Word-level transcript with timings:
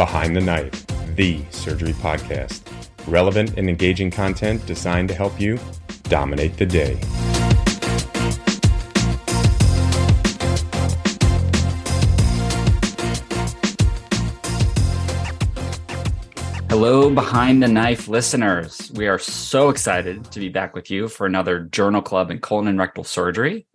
Behind 0.00 0.34
the 0.34 0.40
Knife, 0.40 0.86
the 1.14 1.44
surgery 1.50 1.92
podcast. 1.92 2.62
Relevant 3.06 3.58
and 3.58 3.68
engaging 3.68 4.10
content 4.10 4.64
designed 4.64 5.10
to 5.10 5.14
help 5.14 5.38
you 5.38 5.58
dominate 6.04 6.56
the 6.56 6.64
day. 6.64 6.98
Hello, 16.70 17.10
Behind 17.10 17.62
the 17.62 17.68
Knife 17.68 18.08
listeners. 18.08 18.90
We 18.94 19.06
are 19.06 19.18
so 19.18 19.68
excited 19.68 20.24
to 20.32 20.40
be 20.40 20.48
back 20.48 20.74
with 20.74 20.90
you 20.90 21.08
for 21.08 21.26
another 21.26 21.60
Journal 21.64 22.00
Club 22.00 22.30
in 22.30 22.38
colon 22.38 22.68
and 22.68 22.78
rectal 22.78 23.04
surgery 23.04 23.66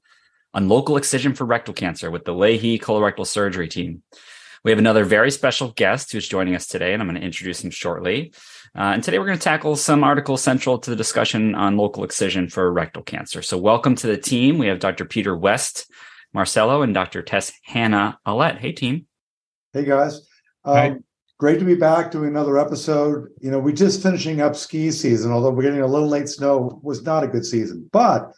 on 0.56 0.70
local 0.70 0.98
excision 0.98 1.36
for 1.36 1.46
rectal 1.46 1.76
cancer 1.76 2.10
with 2.10 2.26
the 2.26 2.34
Lahey 2.34 2.82
colorectal 2.82 3.28
surgery 3.28 3.68
team. 3.68 4.02
We 4.66 4.72
have 4.72 4.80
another 4.80 5.06
very 5.06 5.30
special 5.30 5.70
guest 5.74 6.12
who's 6.12 6.28
joining 6.28 6.56
us 6.56 6.66
today, 6.66 6.94
and 6.94 7.00
I'm 7.00 7.08
going 7.08 7.22
to 7.22 7.26
introduce 7.26 7.64
him 7.64 7.70
shortly. 7.70 8.34
Uh, 8.76 8.94
and 8.96 9.04
today 9.04 9.20
we're 9.20 9.28
going 9.28 9.38
to 9.38 9.44
tackle 9.44 9.76
some 9.76 10.04
articles 10.04 10.42
central 10.42 10.80
to 10.80 10.90
the 10.90 10.96
discussion 10.96 11.54
on 11.54 11.78
local 11.78 12.04
excision 12.04 12.50
for 12.50 12.74
rectal 12.74 13.04
cancer. 13.04 13.44
So, 13.44 13.60
welcome 13.60 13.94
to 13.94 14.08
the 14.08 14.18
team. 14.18 14.58
We 14.58 14.66
have 14.66 14.80
Dr. 14.80 15.06
Peter 15.06 15.38
West 15.38 15.86
Marcello 16.34 16.82
and 16.82 16.96
Dr. 16.96 17.22
Tess 17.22 17.52
Hannah 17.64 18.18
Alette. 18.26 18.58
Hey, 18.58 18.72
team. 18.72 19.06
Hey, 19.72 19.86
guys. 19.86 20.28
Um, 20.64 21.04
great 21.38 21.60
to 21.60 21.66
be 21.66 21.76
back 21.76 22.10
doing 22.10 22.30
another 22.30 22.58
episode. 22.58 23.28
You 23.40 23.52
know, 23.52 23.60
we're 23.60 23.76
just 23.76 24.02
finishing 24.02 24.42
up 24.42 24.56
ski 24.56 24.90
season, 24.90 25.32
although 25.32 25.52
we're 25.52 25.62
getting 25.62 25.82
a 25.82 25.88
little 25.88 26.10
late 26.10 26.28
snow, 26.28 26.80
was 26.82 27.04
not 27.04 27.24
a 27.24 27.28
good 27.28 27.46
season. 27.46 27.88
But 27.92 28.32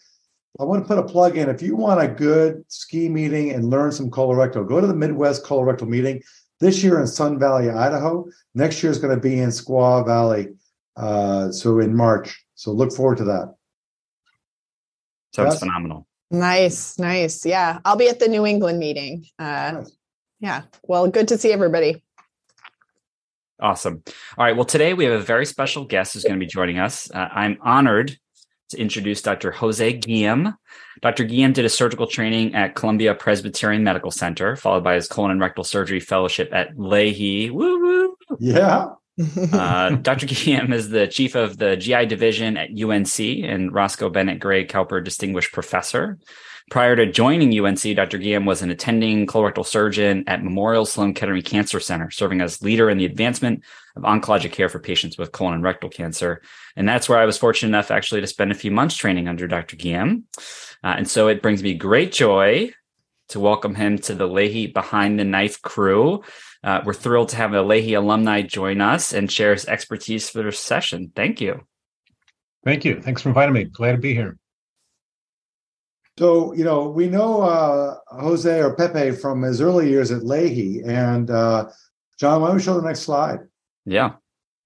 I 0.59 0.63
want 0.63 0.83
to 0.83 0.87
put 0.87 0.97
a 0.97 1.03
plug 1.03 1.37
in. 1.37 1.49
If 1.49 1.61
you 1.61 1.75
want 1.75 2.01
a 2.01 2.07
good 2.07 2.63
ski 2.67 3.09
meeting 3.09 3.51
and 3.51 3.69
learn 3.69 3.91
some 3.91 4.09
colorectal, 4.09 4.67
go 4.67 4.81
to 4.81 4.87
the 4.87 4.95
Midwest 4.95 5.43
Colorectal 5.43 5.87
Meeting 5.87 6.21
this 6.59 6.83
year 6.83 6.99
in 6.99 7.07
Sun 7.07 7.39
Valley, 7.39 7.69
Idaho. 7.69 8.25
Next 8.55 8.81
year 8.81 8.91
is 8.91 8.97
going 8.97 9.15
to 9.15 9.21
be 9.21 9.39
in 9.39 9.49
Squaw 9.49 10.05
Valley, 10.05 10.49
uh, 10.95 11.51
so 11.51 11.79
in 11.79 11.95
March. 11.95 12.43
So 12.55 12.71
look 12.71 12.91
forward 12.91 13.19
to 13.19 13.25
that. 13.25 13.53
Sounds 15.35 15.53
yes? 15.53 15.59
phenomenal. 15.59 16.07
Nice, 16.31 16.97
nice. 16.97 17.45
Yeah, 17.45 17.79
I'll 17.85 17.95
be 17.95 18.09
at 18.09 18.19
the 18.19 18.27
New 18.27 18.45
England 18.45 18.79
meeting. 18.79 19.25
Uh, 19.37 19.71
nice. 19.75 19.91
Yeah, 20.39 20.63
well, 20.83 21.07
good 21.07 21.27
to 21.29 21.37
see 21.37 21.53
everybody. 21.53 22.03
Awesome. 23.59 24.03
All 24.37 24.45
right. 24.45 24.55
Well, 24.55 24.65
today 24.65 24.93
we 24.93 25.05
have 25.05 25.19
a 25.19 25.23
very 25.23 25.45
special 25.45 25.85
guest 25.85 26.13
who's 26.13 26.23
going 26.23 26.39
to 26.39 26.43
be 26.43 26.49
joining 26.49 26.77
us. 26.77 27.09
Uh, 27.09 27.27
I'm 27.31 27.57
honored 27.61 28.17
to 28.69 28.77
introduce 28.77 29.21
Dr. 29.21 29.51
Jose 29.51 29.99
Guillem. 29.99 30.55
Dr. 31.01 31.25
Guillem 31.25 31.53
did 31.53 31.65
a 31.65 31.69
surgical 31.69 32.07
training 32.07 32.55
at 32.55 32.75
Columbia 32.75 33.13
Presbyterian 33.13 33.83
Medical 33.83 34.11
Center, 34.11 34.55
followed 34.55 34.83
by 34.83 34.95
his 34.95 35.07
colon 35.07 35.31
and 35.31 35.39
rectal 35.39 35.63
surgery 35.63 35.99
fellowship 35.99 36.49
at 36.53 36.75
Lahey. 36.75 37.51
Woo 37.51 37.79
woo. 37.79 38.17
Yeah. 38.39 38.89
uh, 39.53 39.89
Dr. 39.95 40.27
Guillem 40.27 40.73
is 40.73 40.89
the 40.89 41.07
chief 41.07 41.35
of 41.35 41.57
the 41.57 41.75
GI 41.75 42.05
division 42.05 42.57
at 42.57 42.69
UNC 42.69 43.19
and 43.19 43.73
Roscoe 43.73 44.09
Bennett 44.09 44.39
Gray 44.39 44.65
Cowper 44.65 45.03
Distinguished 45.03 45.51
Professor. 45.51 46.19
Prior 46.69 46.97
to 46.97 47.09
joining 47.09 47.57
UNC, 47.57 47.95
Dr. 47.95 48.19
Guillem 48.19 48.45
was 48.45 48.61
an 48.61 48.69
attending 48.69 49.25
colorectal 49.25 49.65
surgeon 49.65 50.25
at 50.27 50.43
Memorial 50.43 50.85
Sloan 50.85 51.13
Kettering 51.13 51.41
Cancer 51.41 51.79
Center, 51.79 52.11
serving 52.11 52.41
as 52.41 52.61
leader 52.61 52.89
in 52.89 52.97
the 52.97 53.05
advancement 53.05 53.63
of 53.95 54.03
oncologic 54.03 54.51
care 54.51 54.67
for 54.67 54.79
patients 54.79 55.17
with 55.17 55.31
colon 55.31 55.53
and 55.53 55.63
rectal 55.63 55.89
cancer. 55.89 56.41
And 56.75 56.87
that's 56.87 57.07
where 57.07 57.19
I 57.19 57.25
was 57.25 57.37
fortunate 57.37 57.69
enough 57.69 57.89
actually 57.89 58.19
to 58.19 58.27
spend 58.27 58.51
a 58.51 58.55
few 58.55 58.71
months 58.71 58.97
training 58.97 59.29
under 59.29 59.47
Dr. 59.47 59.77
Guillem. 59.77 60.23
Uh, 60.83 60.95
and 60.97 61.09
so 61.09 61.29
it 61.29 61.41
brings 61.41 61.63
me 61.63 61.73
great 61.73 62.11
joy 62.11 62.73
to 63.29 63.39
welcome 63.39 63.75
him 63.75 63.97
to 63.99 64.13
the 64.13 64.27
Lahey 64.27 64.73
Behind 64.73 65.17
the 65.17 65.23
Knife 65.23 65.61
crew. 65.61 66.21
Uh, 66.65 66.81
we're 66.83 66.93
thrilled 66.93 67.29
to 67.29 67.37
have 67.37 67.53
a 67.53 67.63
Lahey 67.63 67.97
alumni 67.97 68.41
join 68.41 68.81
us 68.81 69.13
and 69.13 69.31
share 69.31 69.53
his 69.53 69.65
expertise 69.67 70.29
for 70.29 70.43
this 70.43 70.59
session. 70.59 71.13
Thank 71.15 71.39
you. 71.39 71.65
Thank 72.65 72.83
you. 72.83 73.01
Thanks 73.01 73.21
for 73.21 73.29
inviting 73.29 73.53
me. 73.53 73.63
Glad 73.63 73.93
to 73.93 73.97
be 73.99 74.13
here. 74.13 74.37
So, 76.17 76.53
you 76.53 76.63
know, 76.63 76.89
we 76.89 77.07
know 77.07 77.41
uh, 77.41 77.97
Jose 78.07 78.59
or 78.59 78.75
Pepe 78.75 79.11
from 79.11 79.43
his 79.43 79.61
early 79.61 79.89
years 79.89 80.11
at 80.11 80.23
Lahey. 80.23 80.87
And 80.87 81.29
uh, 81.29 81.69
John, 82.19 82.41
why 82.41 82.47
don't 82.47 82.57
we 82.57 82.63
show 82.63 82.79
the 82.79 82.87
next 82.87 83.01
slide? 83.01 83.39
Yeah. 83.85 84.13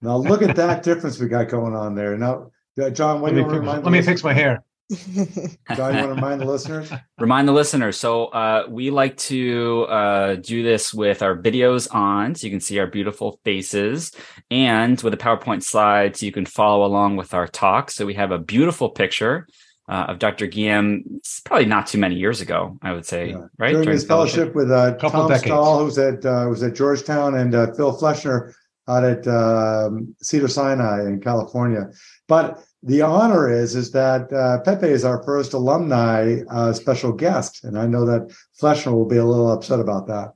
Now, 0.01 0.17
look 0.17 0.41
at 0.41 0.56
that 0.56 0.84
difference 0.84 1.19
we 1.19 1.28
got 1.28 1.50
going 1.50 1.75
on 1.75 1.94
there. 1.94 2.17
Now, 2.17 2.51
uh, 2.81 2.90
John, 2.90 3.19
what 3.19 3.34
let 3.34 3.35
do 3.35 3.38
you 3.40 3.45
want 3.45 3.53
to 3.53 3.59
remind 3.59 3.84
Let 3.84 3.91
me 3.91 4.01
fix 4.01 4.23
my 4.23 4.34
hair. 4.34 4.63
John, 4.90 5.94
you 5.94 6.00
want 6.00 6.03
to 6.03 6.07
remind 6.16 6.41
the 6.41 6.45
listeners? 6.45 6.91
Remind 7.19 7.47
the 7.47 7.53
listeners. 7.53 7.95
So, 7.95 8.25
uh, 8.25 8.66
we 8.69 8.90
like 8.90 9.16
to 9.17 9.84
uh, 9.84 10.35
do 10.35 10.63
this 10.63 10.94
with 10.94 11.22
our 11.22 11.38
videos 11.38 11.94
on, 11.94 12.35
so 12.35 12.45
you 12.45 12.51
can 12.51 12.59
see 12.59 12.78
our 12.78 12.88
beautiful 12.88 13.40
faces, 13.45 14.11
and 14.50 15.01
with 15.01 15.13
a 15.13 15.17
PowerPoint 15.17 15.63
slide, 15.63 16.17
so 16.17 16.25
you 16.25 16.34
can 16.34 16.45
follow 16.45 16.85
along 16.85 17.16
with 17.16 17.34
our 17.34 17.47
talk. 17.47 17.90
So, 17.90 18.06
we 18.06 18.16
have 18.16 18.31
a 18.31 18.38
beautiful 18.38 18.90
picture 18.90 19.47
uh, 19.91 20.06
of 20.07 20.19
Dr. 20.19 20.47
Guillem, 20.47 21.03
probably 21.44 21.66
not 21.66 21.85
too 21.85 21.97
many 21.97 22.16
years 22.16 22.40
ago, 22.40 22.79
I 22.81 22.94
would 22.94 23.06
say, 23.06 23.31
yeah. 23.31 23.47
right? 23.57 23.72
During, 23.72 23.84
During 23.84 23.97
his 23.97 24.06
fellowship, 24.06 24.56
with 24.56 24.72
uh, 24.72 24.96
Tom 24.96 25.28
decades. 25.28 25.47
Stahl, 25.47 25.79
who's 25.79 25.97
at 25.97 26.25
uh, 26.25 26.46
was 26.50 26.63
at 26.63 26.75
Georgetown, 26.75 27.35
and 27.35 27.53
uh, 27.53 27.74
Phil 27.74 27.96
Fleshner 27.97 28.53
out 28.88 29.03
at 29.03 29.28
um, 29.28 30.16
Cedar 30.22 30.47
Sinai 30.47 31.06
in 31.06 31.19
California. 31.19 31.90
But 32.29 32.63
the 32.81 33.02
honor 33.02 33.52
is 33.52 33.75
is 33.75 33.91
that 33.91 34.31
uh, 34.31 34.62
Pepe 34.62 34.88
is 34.88 35.03
our 35.03 35.22
first 35.24 35.52
alumni 35.52 36.40
uh, 36.50 36.72
special 36.72 37.12
guest, 37.12 37.66
and 37.66 37.78
I 37.78 37.85
know 37.85 38.06
that 38.06 38.34
Fleshner 38.62 38.94
will 38.94 39.08
be 39.08 39.18
a 39.18 39.25
little 39.25 39.52
upset 39.52 39.81
about 39.81 40.08
that. 40.08 40.34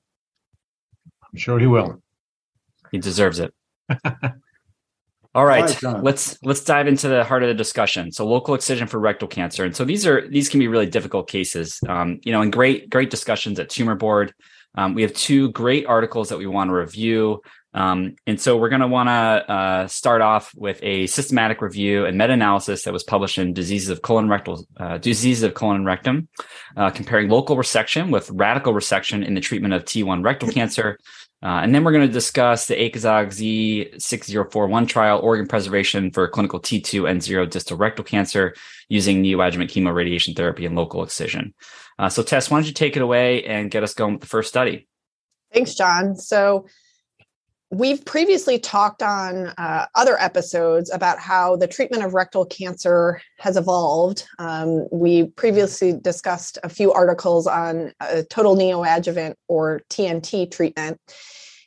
I'm 1.24 1.38
sure 1.38 1.60
he 1.60 1.68
will. 1.68 2.04
He 2.92 2.98
deserves 2.98 3.40
it. 3.40 3.54
All 5.35 5.46
right, 5.46 5.84
let's 5.84 6.41
let's 6.44 6.63
dive 6.63 6.88
into 6.88 7.09
the 7.09 7.25
heart 7.25 7.44
of 7.44 7.50
the 7.50 7.53
discussion. 7.53 8.09
So, 8.13 8.25
local 8.25 8.56
excision 8.56 8.88
for 8.88 9.00
rectal 9.01 9.28
cancer, 9.28 9.66
and 9.66 9.75
so 9.75 9.84
these 9.84 10.07
are 10.07 10.25
these 10.29 10.47
can 10.47 10.62
be 10.62 10.69
really 10.69 10.85
difficult 10.85 11.28
cases. 11.28 11.78
Um, 11.90 12.22
you 12.23 12.31
know, 12.31 12.41
and 12.41 12.53
great 12.53 12.90
great 12.90 13.09
discussions 13.09 13.59
at 13.59 13.69
Tumor 13.69 13.95
Board. 13.95 14.34
Um, 14.75 14.94
we 14.94 15.01
have 15.01 15.12
two 15.12 15.51
great 15.51 15.88
articles 15.88 16.29
that 16.29 16.38
we 16.38 16.47
want 16.47 16.69
to 16.69 16.74
review, 16.74 17.41
um, 17.74 18.16
and 18.25 18.40
so 18.40 18.56
we're 18.56 18.69
going 18.69 18.81
to 18.81 18.88
want 18.88 19.09
to 19.09 19.51
uh, 19.51 19.88
start 19.88 20.22
off 20.22 20.53
with 20.56 20.79
a 20.81 21.06
systematic 21.07 21.62
review 21.62 22.06
and 22.06 22.18
meta-analysis 22.18 22.84
that 22.84 22.94
was 22.94 23.03
published 23.03 23.38
in 23.38 23.53
Diseases 23.53 23.90
of 23.90 24.01
Colon 24.01 24.29
Rectal 24.29 24.66
uh, 24.78 24.97
Diseases 25.00 25.44
of 25.44 25.53
Colon 25.53 25.78
and 25.78 25.85
Rectum, 25.85 26.29
uh, 26.78 26.90
comparing 26.91 27.28
local 27.28 27.57
resection 27.57 28.09
with 28.09 28.29
radical 28.31 28.74
resection 28.74 29.28
in 29.28 29.34
the 29.34 29.41
treatment 29.41 29.74
of 29.74 29.84
T1 29.84 30.24
rectal 30.24 30.47
cancer. 30.50 30.97
Uh, 31.44 31.59
and 31.62 31.75
then 31.75 31.84
we're 31.84 31.91
going 31.91 32.07
to 32.07 32.12
discuss 32.12 32.68
the 32.68 32.75
ACOSOG 32.75 33.28
Z6041 33.97 34.88
trial, 34.88 35.19
organ 35.19 35.46
preservation 35.46 36.12
for 36.12 36.28
clinical 36.28 36.59
T2 36.59 37.09
and 37.09 37.22
zero 37.22 37.46
distal 37.46 37.78
rectal 37.78 38.03
cancer 38.03 38.56
using 38.90 39.22
neoadjuvant 39.22 39.69
chemoradiation 39.69 40.35
therapy 40.35 40.66
and 40.66 40.75
local 40.75 41.03
excision. 41.03 41.53
Uh, 42.00 42.09
so, 42.09 42.24
Tess, 42.24 42.50
why 42.50 42.57
don't 42.57 42.68
you 42.68 42.74
take 42.74 42.95
it 42.95 43.01
away 43.01 43.44
and 43.45 43.69
get 43.69 43.83
us 43.83 43.94
going 43.94 44.13
with 44.13 44.21
the 44.21 44.27
first 44.27 44.50
study? 44.50 44.88
Thanks, 45.54 45.75
John. 45.75 46.15
So, 46.15 46.68
we've 47.77 48.06
previously 48.06 48.57
talked 48.57 49.04
on 49.04 49.48
uh, 49.57 49.86
other 49.95 50.18
episodes 50.18 50.89
about 50.92 51.19
how 51.19 51.57
the 51.57 51.68
treatment 51.68 52.04
of 52.04 52.13
rectal 52.13 52.45
cancer 52.45 53.19
has 53.39 53.57
evolved. 53.57 54.25
Um, 54.39 54.88
we 54.94 55.25
previously 55.31 55.92
discussed 55.92 56.57
a 56.63 56.69
few 56.69 56.94
articles 56.94 57.48
on 57.48 57.92
total 58.30 58.56
neoadjuvant 58.56 59.36
or 59.50 59.81
TNT 59.89 60.50
treatment. 60.50 61.01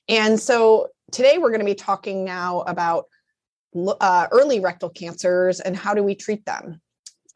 And 0.08 0.40
so 0.40 0.88
today 1.12 1.36
we're 1.36 1.50
going 1.50 1.60
to 1.60 1.66
be 1.66 1.74
talking 1.74 2.24
now 2.24 2.60
about 2.62 3.04
uh, 3.76 4.28
early 4.32 4.60
rectal 4.60 4.88
cancers 4.88 5.60
and 5.60 5.76
how 5.76 5.92
do 5.92 6.02
we 6.02 6.14
treat 6.14 6.46
them. 6.46 6.80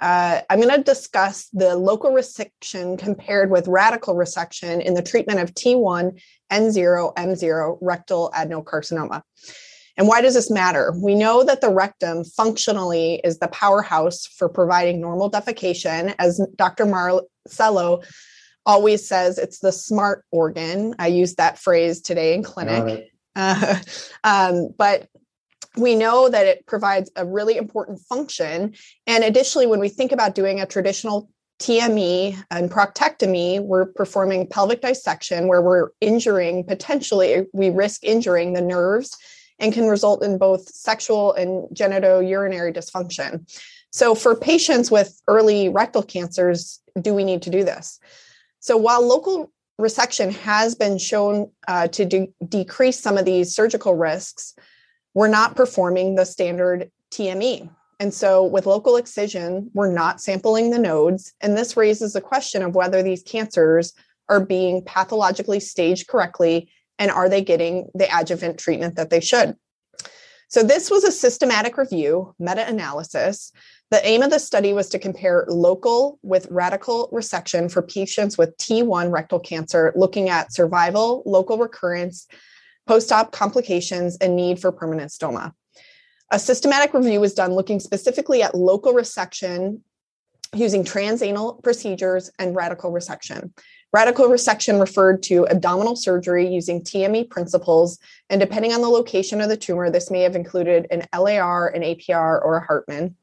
Uh, 0.02 0.40
I'm 0.50 0.60
going 0.60 0.74
to 0.74 0.82
discuss 0.82 1.48
the 1.52 1.76
local 1.76 2.10
resection 2.10 2.98
compared 2.98 3.52
with 3.52 3.68
radical 3.68 4.16
resection 4.16 4.82
in 4.82 4.94
the 4.94 5.02
treatment 5.02 5.38
of 5.38 5.54
T1, 5.54 6.20
N0, 6.50 7.14
M0 7.14 7.78
rectal 7.80 8.32
adenocarcinoma. 8.34 9.22
And 9.96 10.08
why 10.08 10.20
does 10.20 10.34
this 10.34 10.50
matter? 10.50 10.92
We 11.00 11.14
know 11.14 11.44
that 11.44 11.60
the 11.60 11.72
rectum 11.72 12.24
functionally 12.24 13.20
is 13.22 13.38
the 13.38 13.46
powerhouse 13.48 14.26
for 14.26 14.48
providing 14.48 15.00
normal 15.00 15.30
defecation, 15.30 16.16
as 16.18 16.44
Dr. 16.56 16.84
Marcello 16.84 18.02
always 18.66 19.06
says 19.06 19.38
it's 19.38 19.60
the 19.60 19.70
smart 19.70 20.24
organ. 20.32 20.96
I 20.98 21.08
used 21.08 21.36
that 21.36 21.58
phrase 21.58 22.00
today 22.00 22.34
in 22.34 22.42
clinic. 22.42 23.08
Uh, 23.36 23.78
um, 24.24 24.70
but 24.76 25.08
we 25.76 25.94
know 25.94 26.28
that 26.28 26.46
it 26.46 26.66
provides 26.66 27.10
a 27.16 27.24
really 27.24 27.56
important 27.56 28.00
function. 28.00 28.74
And 29.06 29.24
additionally, 29.24 29.66
when 29.66 29.80
we 29.80 29.88
think 29.88 30.12
about 30.12 30.34
doing 30.34 30.60
a 30.60 30.66
traditional 30.66 31.30
TME 31.60 32.42
and 32.50 32.70
proctectomy, 32.70 33.60
we're 33.60 33.86
performing 33.86 34.46
pelvic 34.46 34.82
dissection 34.82 35.46
where 35.46 35.62
we're 35.62 35.90
injuring, 36.00 36.64
potentially, 36.64 37.46
we 37.52 37.70
risk 37.70 38.02
injuring 38.04 38.52
the 38.52 38.60
nerves 38.60 39.16
and 39.58 39.72
can 39.72 39.86
result 39.86 40.24
in 40.24 40.38
both 40.38 40.68
sexual 40.68 41.32
and 41.34 41.68
genitourinary 41.74 42.74
dysfunction. 42.74 43.48
So, 43.92 44.14
for 44.14 44.34
patients 44.34 44.90
with 44.90 45.20
early 45.28 45.68
rectal 45.68 46.02
cancers, 46.02 46.80
do 47.00 47.14
we 47.14 47.24
need 47.24 47.42
to 47.42 47.50
do 47.50 47.62
this? 47.62 48.00
So, 48.58 48.76
while 48.76 49.06
local 49.06 49.52
resection 49.80 50.32
has 50.32 50.74
been 50.74 50.98
shown 50.98 51.50
uh, 51.68 51.88
to 51.88 52.04
de- 52.04 52.32
decrease 52.48 52.98
some 52.98 53.18
of 53.18 53.24
these 53.24 53.54
surgical 53.54 53.94
risks, 53.94 54.54
we're 55.14 55.28
not 55.28 55.56
performing 55.56 56.14
the 56.14 56.24
standard 56.24 56.90
TME. 57.10 57.68
And 58.00 58.12
so, 58.12 58.44
with 58.44 58.66
local 58.66 58.96
excision, 58.96 59.70
we're 59.74 59.92
not 59.92 60.20
sampling 60.20 60.70
the 60.70 60.78
nodes. 60.78 61.34
And 61.40 61.56
this 61.56 61.76
raises 61.76 62.14
the 62.14 62.20
question 62.20 62.62
of 62.62 62.74
whether 62.74 63.02
these 63.02 63.22
cancers 63.22 63.92
are 64.28 64.44
being 64.44 64.82
pathologically 64.82 65.60
staged 65.60 66.08
correctly 66.08 66.70
and 66.98 67.10
are 67.10 67.28
they 67.28 67.42
getting 67.42 67.88
the 67.94 68.08
adjuvant 68.12 68.58
treatment 68.58 68.96
that 68.96 69.10
they 69.10 69.20
should. 69.20 69.56
So, 70.48 70.62
this 70.62 70.90
was 70.90 71.04
a 71.04 71.12
systematic 71.12 71.76
review, 71.76 72.34
meta 72.38 72.66
analysis. 72.66 73.52
The 73.90 74.04
aim 74.06 74.22
of 74.22 74.30
the 74.30 74.38
study 74.38 74.72
was 74.72 74.88
to 74.88 74.98
compare 74.98 75.44
local 75.48 76.18
with 76.22 76.48
radical 76.50 77.08
resection 77.12 77.70
for 77.70 77.82
patients 77.82 78.36
with 78.36 78.56
T1 78.56 79.12
rectal 79.12 79.38
cancer, 79.38 79.92
looking 79.94 80.28
at 80.28 80.52
survival, 80.52 81.22
local 81.24 81.58
recurrence, 81.58 82.26
post 82.86 83.12
op 83.12 83.32
complications, 83.32 84.16
and 84.18 84.36
need 84.36 84.60
for 84.60 84.72
permanent 84.72 85.10
stoma. 85.10 85.52
A 86.30 86.38
systematic 86.38 86.94
review 86.94 87.20
was 87.20 87.34
done 87.34 87.52
looking 87.52 87.78
specifically 87.78 88.42
at 88.42 88.54
local 88.54 88.92
resection 88.92 89.80
using 90.54 90.84
transanal 90.84 91.62
procedures 91.62 92.30
and 92.38 92.54
radical 92.54 92.92
resection. 92.92 93.52
Radical 93.92 94.26
resection 94.28 94.80
referred 94.80 95.22
to 95.24 95.46
abdominal 95.48 95.96
surgery 95.96 96.48
using 96.48 96.82
TME 96.82 97.28
principles, 97.28 97.98
and 98.30 98.40
depending 98.40 98.72
on 98.72 98.80
the 98.80 98.88
location 98.88 99.42
of 99.42 99.50
the 99.50 99.56
tumor, 99.56 99.90
this 99.90 100.10
may 100.10 100.22
have 100.22 100.34
included 100.34 100.86
an 100.90 101.04
LAR, 101.14 101.68
an 101.68 101.82
APR, 101.82 102.42
or 102.42 102.56
a 102.56 102.64
Hartmann. 102.64 103.16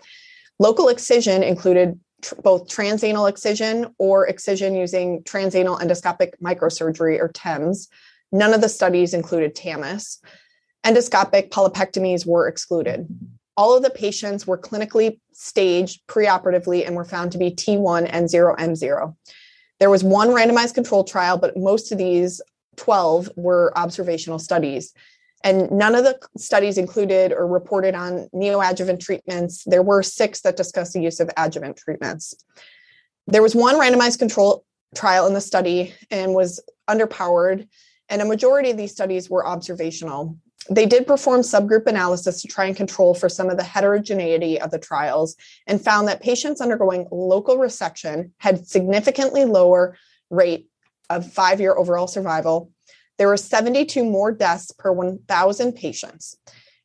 Local 0.59 0.89
excision 0.89 1.41
included 1.41 1.99
tr- 2.21 2.35
both 2.43 2.67
transanal 2.67 3.27
excision 3.27 3.95
or 3.97 4.27
excision 4.27 4.75
using 4.75 5.23
transanal 5.23 5.79
endoscopic 5.79 6.33
microsurgery 6.43 7.19
or 7.19 7.29
TEMS. 7.29 7.87
None 8.31 8.53
of 8.53 8.61
the 8.61 8.69
studies 8.69 9.13
included 9.13 9.55
TAMIS. 9.55 10.19
Endoscopic 10.85 11.49
polypectomies 11.49 12.25
were 12.25 12.47
excluded. 12.47 13.07
All 13.57 13.75
of 13.75 13.83
the 13.83 13.89
patients 13.89 14.47
were 14.47 14.57
clinically 14.57 15.19
staged 15.33 16.05
preoperatively 16.07 16.85
and 16.85 16.95
were 16.95 17.05
found 17.05 17.31
to 17.33 17.37
be 17.37 17.51
T1 17.51 18.09
and 18.11 18.27
0M0. 18.27 19.15
There 19.79 19.89
was 19.89 20.03
one 20.03 20.29
randomized 20.29 20.75
control 20.75 21.03
trial, 21.03 21.37
but 21.37 21.57
most 21.57 21.91
of 21.91 21.97
these 21.97 22.41
12 22.77 23.31
were 23.35 23.73
observational 23.77 24.39
studies. 24.39 24.93
And 25.43 25.71
none 25.71 25.95
of 25.95 26.03
the 26.03 26.19
studies 26.37 26.77
included 26.77 27.31
or 27.31 27.47
reported 27.47 27.95
on 27.95 28.29
neoadjuvant 28.33 28.99
treatments. 28.99 29.63
There 29.65 29.83
were 29.83 30.03
six 30.03 30.41
that 30.41 30.57
discussed 30.57 30.93
the 30.93 31.01
use 31.01 31.19
of 31.19 31.29
adjuvant 31.37 31.77
treatments. 31.77 32.33
There 33.27 33.41
was 33.41 33.55
one 33.55 33.75
randomized 33.75 34.19
control 34.19 34.65
trial 34.95 35.27
in 35.27 35.33
the 35.33 35.41
study 35.41 35.93
and 36.11 36.33
was 36.33 36.61
underpowered, 36.89 37.67
and 38.09 38.21
a 38.21 38.25
majority 38.25 38.71
of 38.71 38.77
these 38.77 38.91
studies 38.91 39.29
were 39.29 39.45
observational. 39.47 40.37
They 40.69 40.85
did 40.85 41.07
perform 41.07 41.41
subgroup 41.41 41.87
analysis 41.87 42.41
to 42.41 42.47
try 42.47 42.65
and 42.65 42.75
control 42.75 43.13
for 43.15 43.29
some 43.29 43.49
of 43.49 43.57
the 43.57 43.63
heterogeneity 43.63 44.59
of 44.59 44.71
the 44.71 44.79
trials 44.79 45.35
and 45.67 45.81
found 45.81 46.07
that 46.07 46.21
patients 46.21 46.61
undergoing 46.61 47.07
local 47.11 47.57
resection 47.57 48.31
had 48.37 48.67
significantly 48.67 49.45
lower 49.45 49.95
rate 50.29 50.67
of 51.09 51.31
five 51.31 51.59
year 51.59 51.75
overall 51.75 52.07
survival. 52.07 52.71
There 53.17 53.27
were 53.27 53.37
72 53.37 54.03
more 54.03 54.31
deaths 54.31 54.71
per 54.71 54.91
1,000 54.91 55.73
patients. 55.73 56.37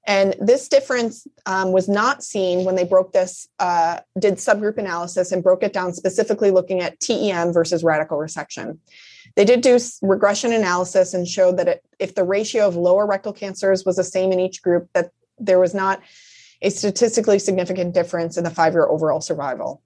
And 0.07 0.35
this 0.39 0.69
difference 0.69 1.27
um, 1.47 1.73
was 1.73 1.89
not 1.89 2.23
seen 2.23 2.65
when 2.65 2.75
they 2.75 2.85
broke 2.85 3.13
this, 3.13 3.49
uh, 3.59 4.01
did 4.19 4.35
subgroup 4.35 4.77
analysis 4.77 5.33
and 5.33 5.43
broke 5.43 5.63
it 5.63 5.73
down 5.73 5.95
specifically 5.95 6.51
looking 6.51 6.81
at 6.81 7.01
TEM 7.01 7.53
versus 7.53 7.83
radical 7.83 8.19
resection. 8.19 8.79
They 9.37 9.45
did 9.45 9.61
do 9.61 9.79
regression 10.03 10.53
analysis 10.53 11.15
and 11.15 11.27
showed 11.27 11.59
that 11.59 11.69
it, 11.69 11.85
if 11.99 12.15
the 12.15 12.25
ratio 12.25 12.67
of 12.67 12.77
lower 12.77 13.07
rectal 13.07 13.33
cancers 13.33 13.85
was 13.85 13.97
the 13.97 14.05
same 14.05 14.33
in 14.33 14.41
each 14.41 14.63
group, 14.63 14.89
that 14.95 15.11
there 15.39 15.59
was 15.59 15.75
not 15.75 16.03
a 16.63 16.71
statistically 16.71 17.39
significant 17.39 17.95
difference 17.95 18.37
in 18.37 18.45
the 18.45 18.51
five 18.51 18.73
year 18.73 18.87
overall 18.87 19.21
survival. 19.21 19.83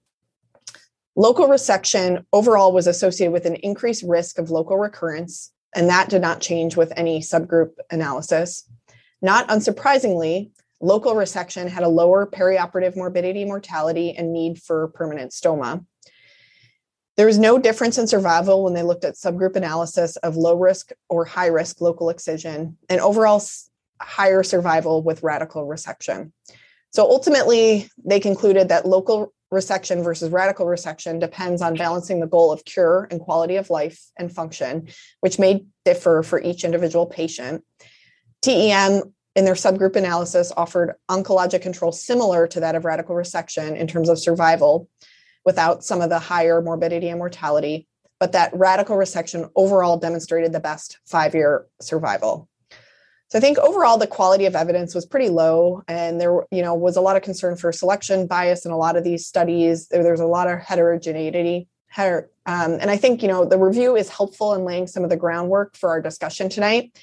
Local 1.15 1.47
resection 1.47 2.25
overall 2.31 2.71
was 2.71 2.87
associated 2.87 3.33
with 3.33 3.45
an 3.45 3.55
increased 3.55 4.03
risk 4.07 4.39
of 4.39 4.51
local 4.51 4.77
recurrence, 4.77 5.51
and 5.75 5.89
that 5.89 6.09
did 6.09 6.21
not 6.21 6.39
change 6.39 6.77
with 6.77 6.93
any 6.95 7.19
subgroup 7.19 7.71
analysis. 7.91 8.69
Not 9.21 9.49
unsurprisingly, 9.49 10.51
local 10.79 11.15
resection 11.15 11.67
had 11.67 11.83
a 11.83 11.89
lower 11.89 12.25
perioperative 12.25 12.95
morbidity, 12.95 13.43
mortality, 13.43 14.15
and 14.17 14.31
need 14.31 14.61
for 14.61 14.87
permanent 14.89 15.31
stoma. 15.31 15.85
There 17.19 17.25
was 17.25 17.37
no 17.37 17.57
difference 17.57 17.97
in 17.97 18.07
survival 18.07 18.63
when 18.63 18.73
they 18.73 18.81
looked 18.81 19.03
at 19.03 19.15
subgroup 19.15 19.57
analysis 19.57 20.15
of 20.15 20.37
low 20.37 20.55
risk 20.55 20.91
or 21.09 21.25
high 21.25 21.47
risk 21.47 21.81
local 21.81 22.09
excision 22.09 22.77
and 22.87 23.01
overall 23.01 23.43
higher 24.01 24.41
survival 24.41 25.03
with 25.03 25.21
radical 25.21 25.67
resection. 25.67 26.31
So 26.93 27.03
ultimately, 27.03 27.89
they 28.05 28.21
concluded 28.21 28.69
that 28.69 28.85
local 28.85 29.33
resection 29.53 30.01
versus 30.01 30.31
radical 30.31 30.65
resection 30.65 31.19
depends 31.19 31.61
on 31.61 31.75
balancing 31.75 32.21
the 32.21 32.25
goal 32.25 32.53
of 32.53 32.63
cure 32.63 33.05
and 33.11 33.19
quality 33.19 33.57
of 33.57 33.69
life 33.69 34.01
and 34.17 34.33
function, 34.33 34.87
which 35.19 35.37
may 35.37 35.65
differ 35.83 36.23
for 36.23 36.41
each 36.41 36.63
individual 36.63 37.05
patient. 37.05 37.65
TEM 38.41 39.13
in 39.35 39.43
their 39.43 39.55
subgroup 39.55 39.97
analysis 39.97 40.53
offered 40.55 40.93
oncologic 41.11 41.61
control 41.61 41.91
similar 41.91 42.47
to 42.47 42.61
that 42.61 42.75
of 42.75 42.85
radical 42.85 43.13
resection 43.13 43.75
in 43.75 43.87
terms 43.87 44.07
of 44.07 44.17
survival, 44.17 44.87
without 45.45 45.83
some 45.83 46.01
of 46.01 46.09
the 46.09 46.19
higher 46.19 46.61
morbidity 46.61 47.09
and 47.09 47.19
mortality, 47.19 47.87
but 48.19 48.33
that 48.33 48.51
radical 48.53 48.97
resection 48.97 49.49
overall 49.55 49.97
demonstrated 49.97 50.51
the 50.51 50.59
best 50.59 50.99
five 51.05 51.33
year 51.33 51.65
survival. 51.81 52.49
So 53.29 53.37
I 53.37 53.41
think 53.41 53.59
overall 53.59 53.97
the 53.99 54.07
quality 54.07 54.47
of 54.47 54.55
evidence 54.55 54.95
was 54.95 55.05
pretty 55.05 55.29
low, 55.29 55.83
and 55.87 56.19
there 56.19 56.45
you 56.51 56.63
know 56.63 56.73
was 56.73 56.97
a 56.97 57.01
lot 57.01 57.15
of 57.15 57.21
concern 57.21 57.55
for 57.55 57.71
selection 57.71 58.25
bias 58.25 58.65
in 58.65 58.71
a 58.71 58.77
lot 58.77 58.97
of 58.97 59.03
these 59.03 59.25
studies. 59.25 59.87
There, 59.87 60.03
there's 60.03 60.19
a 60.19 60.25
lot 60.25 60.49
of 60.49 60.59
heterogeneity. 60.59 61.67
Um, 61.97 62.25
and 62.45 62.89
I 62.89 62.97
think 62.97 63.21
you 63.21 63.27
know 63.27 63.45
the 63.45 63.59
review 63.59 63.95
is 63.95 64.09
helpful 64.09 64.53
in 64.53 64.65
laying 64.65 64.87
some 64.87 65.03
of 65.03 65.11
the 65.11 65.17
groundwork 65.17 65.77
for 65.77 65.89
our 65.89 66.01
discussion 66.01 66.49
tonight. 66.49 66.97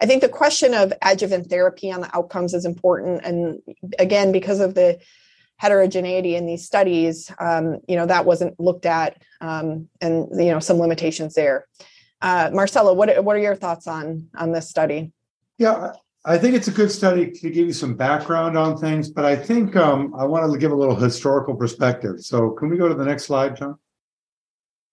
I 0.00 0.06
think 0.06 0.22
the 0.22 0.28
question 0.28 0.74
of 0.74 0.92
adjuvant 1.02 1.48
therapy 1.48 1.90
on 1.92 2.00
the 2.00 2.16
outcomes 2.16 2.54
is 2.54 2.64
important, 2.64 3.22
and 3.24 3.60
again 3.98 4.32
because 4.32 4.60
of 4.60 4.74
the 4.74 4.98
heterogeneity 5.56 6.36
in 6.36 6.46
these 6.46 6.64
studies, 6.64 7.32
um, 7.38 7.78
you 7.88 7.96
know, 7.96 8.06
that 8.06 8.24
wasn't 8.24 8.58
looked 8.60 8.86
at, 8.86 9.22
um, 9.40 9.88
and 10.00 10.28
you 10.32 10.50
know, 10.50 10.60
some 10.60 10.78
limitations 10.78 11.34
there. 11.34 11.66
Uh, 12.22 12.50
Marcello, 12.52 12.92
what 12.94 13.24
what 13.24 13.36
are 13.36 13.40
your 13.40 13.56
thoughts 13.56 13.86
on 13.86 14.28
on 14.36 14.52
this 14.52 14.68
study? 14.68 15.12
Yeah, 15.58 15.92
I 16.28 16.38
think 16.38 16.56
it's 16.56 16.66
a 16.66 16.72
good 16.72 16.90
study 16.90 17.30
to 17.30 17.50
give 17.50 17.68
you 17.68 17.72
some 17.72 17.94
background 17.94 18.58
on 18.58 18.76
things, 18.76 19.08
but 19.08 19.24
I 19.24 19.36
think 19.36 19.76
um, 19.76 20.12
I 20.18 20.24
wanted 20.24 20.52
to 20.52 20.58
give 20.58 20.72
a 20.72 20.76
little 20.76 20.96
historical 20.96 21.54
perspective. 21.54 22.20
So, 22.20 22.50
can 22.50 22.68
we 22.68 22.76
go 22.76 22.88
to 22.88 22.94
the 22.94 23.04
next 23.04 23.24
slide, 23.24 23.56
John? 23.56 23.78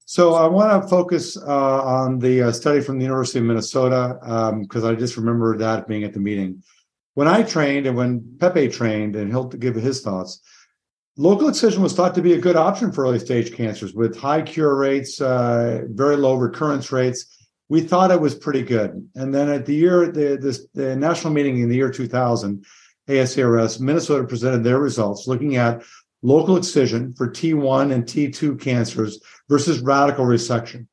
So, 0.06 0.36
I 0.36 0.46
want 0.46 0.84
to 0.84 0.88
focus 0.88 1.36
uh, 1.36 1.82
on 1.84 2.20
the 2.20 2.44
uh, 2.44 2.52
study 2.52 2.82
from 2.82 3.00
the 3.00 3.06
University 3.06 3.40
of 3.40 3.46
Minnesota 3.46 4.18
because 4.62 4.84
um, 4.84 4.92
I 4.92 4.94
just 4.94 5.18
remember 5.18 5.58
that 5.58 5.88
being 5.88 6.04
at 6.04 6.14
the 6.14 6.20
meeting. 6.20 6.62
When 7.16 7.28
I 7.28 7.42
trained 7.42 7.88
and 7.88 7.98
when 7.98 8.38
Pepe 8.40 8.68
trained, 8.70 9.16
and 9.16 9.32
he'll 9.32 9.46
give 9.46 9.74
his 9.74 10.02
thoughts, 10.02 10.40
local 11.18 11.50
excision 11.50 11.82
was 11.82 11.94
thought 11.94 12.16
to 12.16 12.22
be 12.22 12.34
a 12.34 12.42
good 12.42 12.56
option 12.56 12.92
for 12.92 13.04
early 13.04 13.20
stage 13.20 13.54
cancers 13.54 13.94
with 13.94 14.18
high 14.18 14.42
cure 14.42 14.76
rates, 14.76 15.22
uh, 15.22 15.84
very 15.90 16.16
low 16.18 16.36
recurrence 16.36 16.92
rates. 16.92 17.38
We 17.70 17.82
thought 17.82 18.12
it 18.12 18.20
was 18.20 18.36
pretty 18.36 18.64
good. 18.64 19.08
And 19.16 19.34
then 19.34 19.50
at 19.50 19.66
the 19.66 19.76
year, 19.76 20.12
the, 20.12 20.38
this, 20.40 20.68
the 20.74 20.96
national 20.96 21.34
meeting 21.34 21.60
in 21.60 21.70
the 21.70 21.76
year 21.76 21.92
2000, 21.92 22.66
ASCRS, 23.08 23.80
Minnesota 23.80 24.26
presented 24.26 24.64
their 24.64 24.80
results 24.80 25.28
looking 25.28 25.56
at 25.56 25.84
local 26.22 26.58
excision 26.58 27.14
for 27.14 27.28
T1 27.28 27.92
and 27.92 28.06
T2 28.06 28.60
cancers 28.60 29.22
versus 29.50 29.80
radical 29.82 30.26
resection. 30.26 30.88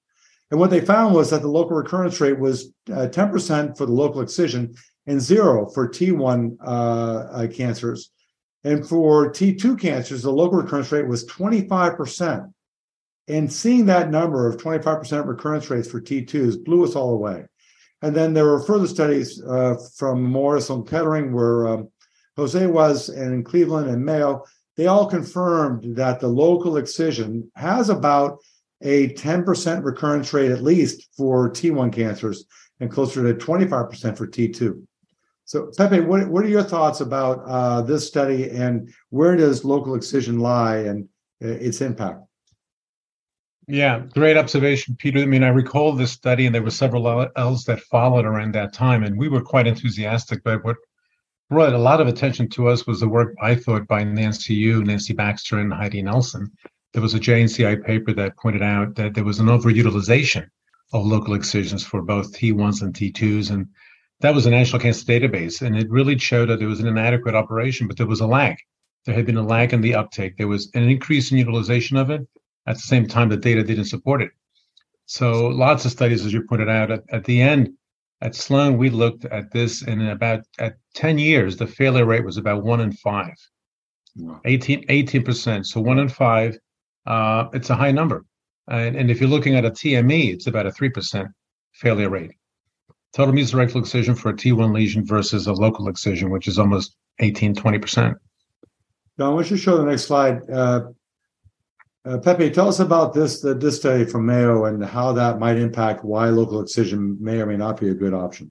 And 0.51 0.59
what 0.59 0.71
they 0.71 0.81
found 0.81 1.15
was 1.15 1.31
that 1.31 1.43
the 1.43 1.49
local 1.49 1.77
recurrence 1.77 2.21
rate 2.21 2.39
was 2.39 2.73
uh, 2.91 3.07
10% 3.07 3.77
for 3.77 3.87
the 3.87 3.93
local 3.93 4.21
excision 4.21 4.75
and 5.07 5.21
zero 5.21 5.69
for 5.71 5.89
T1 5.89 6.57
uh, 6.61 6.71
uh, 6.71 7.47
cancers. 7.47 8.11
And 8.65 8.87
for 8.87 9.33
T2 9.33 9.81
cancers, 9.81 10.23
the 10.23 10.31
local 10.31 10.59
recurrence 10.59 10.93
rate 10.93 11.07
was 11.07 11.27
25%. 11.27 12.53
And 13.29 13.53
seeing 13.53 13.87
that 13.87 14.11
number 14.11 14.49
of 14.49 14.57
25% 14.57 15.27
recurrence 15.27 15.71
rates 15.71 15.89
for 15.89 16.01
T2s 16.01 16.65
blew 16.65 16.85
us 16.85 16.97
all 16.97 17.15
away. 17.15 17.47
And 18.03 18.15
then 18.15 18.35
there 18.35 18.47
were 18.47 18.61
further 18.61 18.87
studies 18.87 19.43
uh, 19.43 19.77
from 19.97 20.23
Morris 20.23 20.71
and 20.71 20.87
Kettering 20.87 21.33
where 21.33 21.69
um, 21.69 21.89
Jose 22.37 22.67
was, 22.67 23.09
and 23.09 23.33
in 23.33 23.45
Cleveland 23.45 23.89
and 23.89 24.05
Mayo, 24.05 24.45
they 24.77 24.87
all 24.87 25.07
confirmed 25.07 25.97
that 25.97 26.21
the 26.21 26.29
local 26.29 26.79
excision 26.79 27.51
has 27.55 27.91
about 27.91 28.39
a 28.83 29.11
10% 29.11 29.85
recurrence 29.85 30.33
rate 30.33 30.51
at 30.51 30.63
least 30.63 31.09
for 31.17 31.51
T1 31.51 31.93
cancers 31.93 32.47
and 32.81 32.91
closer 32.91 33.23
to 33.23 33.45
25% 33.45 34.17
for 34.17 34.27
T2. 34.27 34.83
So, 35.51 35.69
Pepe, 35.77 35.99
what, 35.99 36.29
what 36.29 36.45
are 36.45 36.49
your 36.49 36.63
thoughts 36.63 37.01
about 37.01 37.43
uh, 37.45 37.83
this 37.83 38.07
study 38.07 38.49
and 38.51 38.89
where 39.09 39.35
does 39.35 39.65
local 39.65 39.97
excision 39.97 40.39
lie 40.39 40.77
and 40.77 41.09
uh, 41.45 41.49
its 41.49 41.81
impact? 41.81 42.21
Yeah, 43.67 44.05
great 44.15 44.37
observation, 44.37 44.95
Peter. 44.97 45.19
I 45.19 45.27
mean, 45.27 45.43
I 45.43 45.49
recall 45.49 45.93
this 45.93 46.13
study, 46.13 46.47
and 46.47 46.55
there 46.55 46.63
were 46.63 46.71
several 46.71 47.27
else 47.35 47.65
that 47.65 47.81
followed 47.81 48.27
around 48.27 48.55
that 48.55 48.73
time, 48.73 49.03
and 49.03 49.19
we 49.19 49.29
were 49.29 49.43
quite 49.43 49.67
enthusiastic. 49.67 50.45
But 50.45 50.63
what 50.63 50.77
brought 51.49 51.73
a 51.73 51.79
lot 51.79 52.01
of 52.01 52.07
attention 52.07 52.49
to 52.51 52.69
us 52.69 52.87
was 52.87 53.01
the 53.01 53.09
work 53.09 53.35
I 53.43 53.57
thought 53.57 53.89
by 53.89 54.05
Nancy 54.05 54.55
You, 54.55 54.85
Nancy 54.85 55.15
Baxter, 55.15 55.59
and 55.59 55.73
Heidi 55.73 56.01
Nelson. 56.01 56.49
There 56.93 57.03
was 57.03 57.15
a 57.15 57.19
JNCI 57.19 57.85
paper 57.85 58.13
that 58.13 58.37
pointed 58.37 58.63
out 58.63 58.95
that 58.95 59.15
there 59.15 59.25
was 59.25 59.41
an 59.41 59.47
overutilization 59.47 60.47
of 60.93 61.05
local 61.05 61.35
excisions 61.35 61.85
for 61.85 62.03
both 62.03 62.39
T1s 62.39 62.83
and 62.83 62.95
T2s, 62.95 63.51
and 63.51 63.67
that 64.21 64.35
was 64.35 64.47
a 64.47 64.51
national 64.51 64.81
cancer 64.81 65.05
database, 65.05 65.63
and 65.63 65.77
it 65.77 65.91
really 65.91 66.19
showed 66.19 66.51
that 66.51 66.59
there 66.59 66.69
was 66.69 66.81
an 66.81 66.87
inadequate 66.87 67.35
operation, 67.35 67.87
but 67.87 67.97
there 67.97 68.07
was 68.07 68.21
a 68.21 68.27
lag. 68.27 68.57
There 69.07 69.15
had 69.15 69.27
been 69.27 69.37
a 69.37 69.43
lag 69.43 69.73
in 69.73 69.81
the 69.81 69.95
uptake. 69.95 70.37
There 70.37 70.49
was 70.49 70.71
an 70.75 70.83
increase 70.83 71.31
in 71.31 71.39
utilization 71.39 71.97
of 71.97 72.11
it, 72.11 72.27
at 72.67 72.77
the 72.77 72.83
same 72.83 73.07
time, 73.09 73.29
the 73.29 73.37
data 73.37 73.63
didn't 73.63 73.87
support 73.87 74.23
it. 74.23 74.31
So 75.07 75.49
lots 75.49 75.85
of 75.85 75.91
studies, 75.91 76.25
as 76.25 76.33
you 76.33 76.45
pointed 76.49 76.69
out, 76.69 76.91
at, 76.91 77.03
at 77.11 77.25
the 77.25 77.41
end, 77.41 77.71
at 78.21 78.35
Sloan, 78.35 78.77
we 78.77 78.91
looked 78.91 79.25
at 79.25 79.51
this 79.51 79.83
and 79.83 80.01
in 80.01 80.09
about 80.09 80.45
at 80.59 80.77
10 80.95 81.19
years, 81.19 81.57
the 81.57 81.67
failure 81.67 82.05
rate 82.05 82.25
was 82.25 82.37
about 82.37 82.63
one 82.63 82.81
in 82.81 82.93
five, 82.93 83.35
wow. 84.17 84.41
18, 84.45 84.87
18%. 84.87 85.67
So 85.67 85.81
one 85.81 85.99
in 85.99 86.09
five, 86.09 86.59
uh, 87.07 87.47
it's 87.53 87.71
a 87.71 87.75
high 87.75 87.93
number. 87.93 88.25
And, 88.69 88.95
and 88.95 89.11
if 89.11 89.21
you're 89.21 89.31
looking 89.31 89.57
at 89.57 89.65
a 89.65 89.71
TME, 89.71 90.35
it's 90.35 90.47
about 90.47 90.67
a 90.67 90.71
3% 90.71 91.27
failure 91.73 92.11
rate. 92.11 92.33
Total 93.13 93.35
mesorectal 93.35 93.81
excision 93.81 94.15
for 94.15 94.31
a 94.31 94.35
T1 94.35 94.73
lesion 94.73 95.05
versus 95.05 95.47
a 95.47 95.53
local 95.53 95.89
excision, 95.89 96.31
which 96.31 96.47
is 96.47 96.59
almost 96.59 96.97
18, 97.19 97.55
20%. 97.55 98.15
John, 99.19 99.35
why 99.35 99.43
don't 99.43 99.51
you 99.51 99.57
show 99.57 99.77
the 99.77 99.85
next 99.85 100.05
slide? 100.05 100.49
Uh, 100.49 100.91
uh, 102.05 102.19
Pepe, 102.19 102.51
tell 102.51 102.69
us 102.69 102.81
about 102.81 103.13
this 103.13 103.41
the, 103.41 103.53
this 103.55 103.77
study 103.77 104.05
from 104.05 104.25
Mayo 104.25 104.65
and 104.65 104.83
how 104.83 105.13
that 105.13 105.39
might 105.39 105.57
impact 105.57 106.05
why 106.05 106.29
local 106.29 106.63
excision 106.63 107.19
may 107.21 107.41
or 107.41 107.47
may 107.47 107.57
not 107.57 107.79
be 107.79 107.91
a 107.91 107.95
good 107.95 108.15
option. 108.15 108.51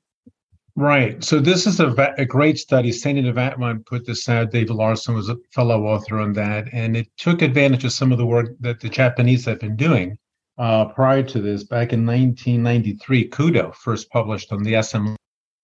Right. 0.76 1.22
So 1.24 1.40
this 1.40 1.66
is 1.66 1.80
a, 1.80 2.14
a 2.18 2.26
great 2.26 2.58
study. 2.58 2.92
Sandy 2.92 3.24
Nivatvongs 3.24 3.86
put 3.86 4.06
this 4.06 4.30
out. 4.30 4.52
David 4.52 4.76
Larson 4.76 5.16
was 5.16 5.30
a 5.30 5.36
fellow 5.52 5.88
author 5.88 6.20
on 6.20 6.34
that, 6.34 6.68
and 6.72 6.96
it 6.96 7.08
took 7.18 7.42
advantage 7.42 7.84
of 7.84 7.92
some 7.92 8.12
of 8.12 8.18
the 8.18 8.26
work 8.26 8.50
that 8.60 8.80
the 8.80 8.90
Japanese 8.90 9.46
have 9.46 9.60
been 9.60 9.76
doing 9.76 10.18
uh, 10.60 10.86
prior 10.86 11.24
to 11.24 11.42
this. 11.42 11.64
Back 11.64 11.94
in 11.94 12.06
1993, 12.06 13.30
Kudo 13.30 13.74
first 13.74 14.10
published 14.12 14.52
on 14.52 14.62
the 14.62 14.82
SM 14.82 15.16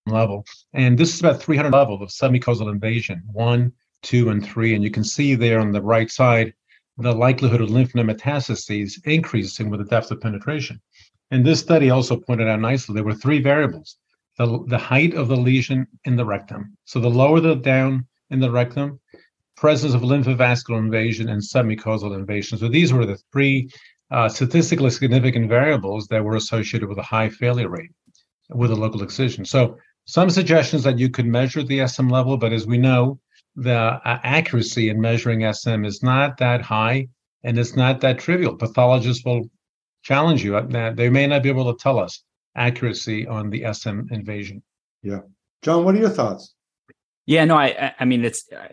level, 0.08 0.46
and 0.74 0.98
this 0.98 1.14
is 1.14 1.20
about 1.20 1.42
300 1.42 1.72
levels 1.72 2.02
of 2.02 2.10
submucosal 2.10 2.72
invasion, 2.72 3.22
one, 3.32 3.72
two, 4.02 4.30
and 4.30 4.44
three. 4.44 4.74
And 4.74 4.84
you 4.84 4.92
can 4.92 5.04
see 5.04 5.36
there 5.36 5.60
on 5.60 5.72
the 5.72 5.82
right 5.82 6.10
side 6.10 6.54
the 6.98 7.14
likelihood 7.14 7.60
of 7.60 7.70
lymph 7.70 7.94
node 7.94 8.08
metastases 8.08 9.06
increasing 9.06 9.70
with 9.70 9.82
the 9.82 9.86
depth 9.86 10.12
of 10.12 10.22
penetration. 10.22 10.82
And 11.32 11.46
this 11.46 11.60
study 11.60 11.90
also 11.90 12.16
pointed 12.16 12.48
out 12.48 12.62
nicely 12.62 12.96
there 12.96 13.04
were 13.04 13.14
three 13.14 13.42
variables 13.42 13.98
the, 14.38 14.64
the 14.68 14.78
height 14.78 15.14
of 15.14 15.28
the 15.28 15.36
lesion 15.36 15.88
in 16.04 16.16
the 16.16 16.25
rectum. 16.25 16.78
So 16.86 17.00
the 17.00 17.10
lower 17.10 17.40
the 17.40 17.56
down 17.56 18.08
in 18.30 18.40
the 18.40 18.52
rectum, 18.52 19.00
presence 19.56 19.94
of 19.94 20.02
lymphovascular 20.02 20.78
invasion, 20.78 21.30
and 21.30 21.42
submucosal 21.42 22.16
invasion. 22.16 22.58
So 22.58 22.68
these 22.68 22.92
were 22.92 23.06
the 23.06 23.18
three 23.32 23.70
uh, 24.12 24.29
statistically 24.29 24.89
significant 24.89 25.50
variables 25.50 26.07
that 26.07 26.24
were 26.24 26.35
associated 26.35 26.88
with 26.88 26.97
a 26.97 27.03
high 27.03 27.29
failure 27.29 27.69
rate 27.69 27.91
with 28.50 28.71
a 28.71 28.75
local 28.75 29.03
excision. 29.03 29.45
So 29.45 29.77
some 30.05 30.29
suggestions 30.29 30.83
that 30.83 31.00
you 31.00 31.09
could 31.09 31.25
measure 31.25 31.63
the 31.63 31.88
SM 31.88 32.09
level, 32.09 32.38
but 32.38 32.53
as 32.53 32.67
we 32.67 32.77
know, 32.77 33.19
the 33.55 33.74
uh, 33.74 34.19
accuracy 34.24 34.89
in 34.89 35.01
measuring 35.01 35.51
SM 35.51 35.85
is 35.85 36.03
not 36.03 36.38
that 36.38 36.62
high 36.62 37.07
and 37.43 37.57
it's 37.57 37.75
not 37.75 38.01
that 38.01 38.19
trivial. 38.19 38.55
Pathologists 38.55 39.25
will 39.25 39.50
challenge 40.03 40.43
you. 40.43 40.57
Uh, 40.57 40.91
they 40.91 41.09
may 41.09 41.25
not 41.25 41.41
be 41.41 41.50
able 41.50 41.74
to 41.74 41.81
tell 41.81 42.00
us 42.00 42.24
accuracy 42.55 43.25
on 43.27 43.50
the 43.50 43.65
SM 43.71 44.01
invasion. 44.12 44.62
Yeah. 45.01 45.21
John, 45.62 45.83
what 45.83 45.95
are 45.95 46.00
your 46.00 46.09
thoughts? 46.09 46.53
Yeah, 47.25 47.45
no, 47.45 47.57
I, 47.57 47.93
I 48.00 48.05
mean, 48.05 48.24
it's 48.24 48.45
uh, 48.51 48.67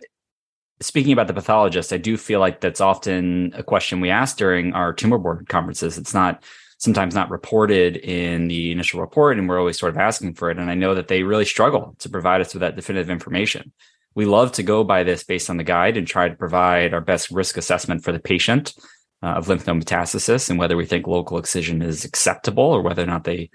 speaking 0.86 1.12
about 1.12 1.26
the 1.26 1.34
pathologist. 1.34 1.92
I 1.92 1.98
do 1.98 2.16
feel 2.16 2.40
like 2.40 2.60
that's 2.60 2.80
often 2.80 3.52
a 3.56 3.62
question 3.62 4.00
we 4.00 4.10
ask 4.10 4.36
during 4.36 4.72
our 4.72 4.92
tumor 4.92 5.18
board 5.18 5.48
conferences. 5.48 5.98
It's 5.98 6.14
not 6.14 6.44
sometimes 6.78 7.14
not 7.14 7.30
reported 7.30 7.96
in 7.96 8.48
the 8.48 8.72
initial 8.72 9.00
report, 9.00 9.38
and 9.38 9.48
we're 9.48 9.58
always 9.58 9.78
sort 9.78 9.92
of 9.92 9.98
asking 9.98 10.34
for 10.34 10.50
it. 10.50 10.58
And 10.58 10.70
I 10.70 10.74
know 10.74 10.94
that 10.94 11.08
they 11.08 11.22
really 11.22 11.44
struggle 11.44 11.94
to 12.00 12.08
provide 12.08 12.40
us 12.40 12.54
with 12.54 12.60
that 12.60 12.76
definitive 12.76 13.10
information 13.10 13.72
we 14.14 14.26
love 14.26 14.52
to 14.52 14.62
go 14.62 14.84
by 14.84 15.02
this 15.02 15.24
based 15.24 15.50
on 15.50 15.56
the 15.56 15.64
guide 15.64 15.96
and 15.96 16.06
try 16.06 16.28
to 16.28 16.34
provide 16.34 16.94
our 16.94 17.00
best 17.00 17.30
risk 17.30 17.56
assessment 17.56 18.04
for 18.04 18.12
the 18.12 18.18
patient 18.18 18.74
uh, 19.22 19.28
of 19.28 19.48
lymph 19.48 19.66
node 19.66 19.84
metastasis 19.84 20.50
and 20.50 20.58
whether 20.58 20.76
we 20.76 20.86
think 20.86 21.06
local 21.06 21.38
excision 21.38 21.82
is 21.82 22.04
acceptable 22.04 22.64
or 22.64 22.82
whether 22.82 23.02
or 23.02 23.06
not 23.06 23.24
they 23.24 23.50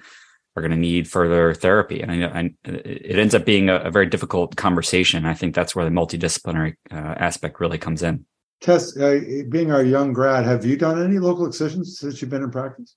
are 0.58 0.62
going 0.62 0.72
to 0.72 0.78
need 0.78 1.08
further 1.08 1.54
therapy. 1.54 2.02
And 2.02 2.12
I 2.12 2.16
know 2.16 2.28
I, 2.34 2.54
it 2.66 3.20
ends 3.20 3.36
up 3.36 3.46
being 3.46 3.70
a, 3.70 3.76
a, 3.76 3.92
very 3.92 4.08
difficult 4.08 4.56
conversation. 4.56 5.24
I 5.26 5.36
think 5.36 5.54
that's 5.54 5.76
where 5.76 5.86
the 5.86 5.92
multidisciplinary 5.92 6.76
uh, 6.92 6.96
aspect 6.96 7.60
really 7.60 7.78
comes 7.78 8.02
in. 8.02 8.26
Tess, 8.60 8.98
uh, 8.98 9.20
being 9.50 9.72
our 9.72 9.84
young 9.84 10.14
grad, 10.14 10.46
have 10.46 10.66
you 10.66 10.76
done 10.76 11.02
any 11.02 11.20
local 11.20 11.46
excisions 11.46 12.00
since 12.00 12.22
you've 12.22 12.32
been 12.32 12.42
in 12.42 12.50
practice? 12.50 12.96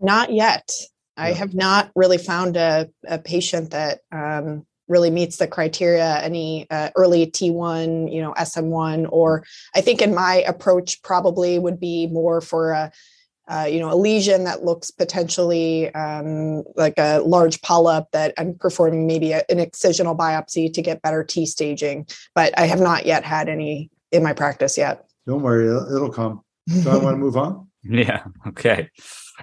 Not 0.00 0.32
yet. 0.32 0.70
Yeah. 1.16 1.24
I 1.24 1.32
have 1.32 1.54
not 1.54 1.90
really 1.96 2.18
found 2.18 2.58
a, 2.58 2.90
a 3.08 3.18
patient 3.18 3.70
that 3.70 4.00
um, 4.12 4.66
really 4.88 5.10
meets 5.10 5.38
the 5.38 5.46
criteria 5.46 6.18
any 6.20 6.66
uh, 6.70 6.90
early 6.96 7.26
t1 7.26 8.12
you 8.12 8.20
know 8.20 8.34
sm1 8.34 9.06
or 9.10 9.44
i 9.74 9.80
think 9.80 10.02
in 10.02 10.14
my 10.14 10.44
approach 10.46 11.00
probably 11.02 11.58
would 11.58 11.78
be 11.78 12.08
more 12.08 12.40
for 12.40 12.72
a 12.72 12.92
uh, 13.52 13.64
you 13.64 13.78
know 13.78 13.92
a 13.92 13.94
lesion 13.94 14.44
that 14.44 14.64
looks 14.64 14.90
potentially 14.90 15.92
um, 15.94 16.62
like 16.76 16.94
a 16.98 17.18
large 17.20 17.60
polyp 17.62 18.06
that 18.12 18.32
i'm 18.38 18.54
performing 18.54 19.06
maybe 19.06 19.32
a, 19.32 19.42
an 19.48 19.58
excisional 19.58 20.16
biopsy 20.16 20.72
to 20.72 20.80
get 20.80 21.02
better 21.02 21.22
t 21.22 21.44
staging 21.44 22.06
but 22.34 22.56
i 22.58 22.66
have 22.66 22.80
not 22.80 23.04
yet 23.06 23.24
had 23.24 23.48
any 23.48 23.90
in 24.10 24.22
my 24.22 24.32
practice 24.32 24.78
yet 24.78 25.04
don't 25.26 25.42
worry 25.42 25.66
it'll, 25.66 25.94
it'll 25.94 26.12
come 26.12 26.42
so 26.82 26.90
i 26.90 26.96
want 26.96 27.14
to 27.14 27.18
move 27.18 27.36
on 27.36 27.68
yeah 27.82 28.24
okay 28.46 28.88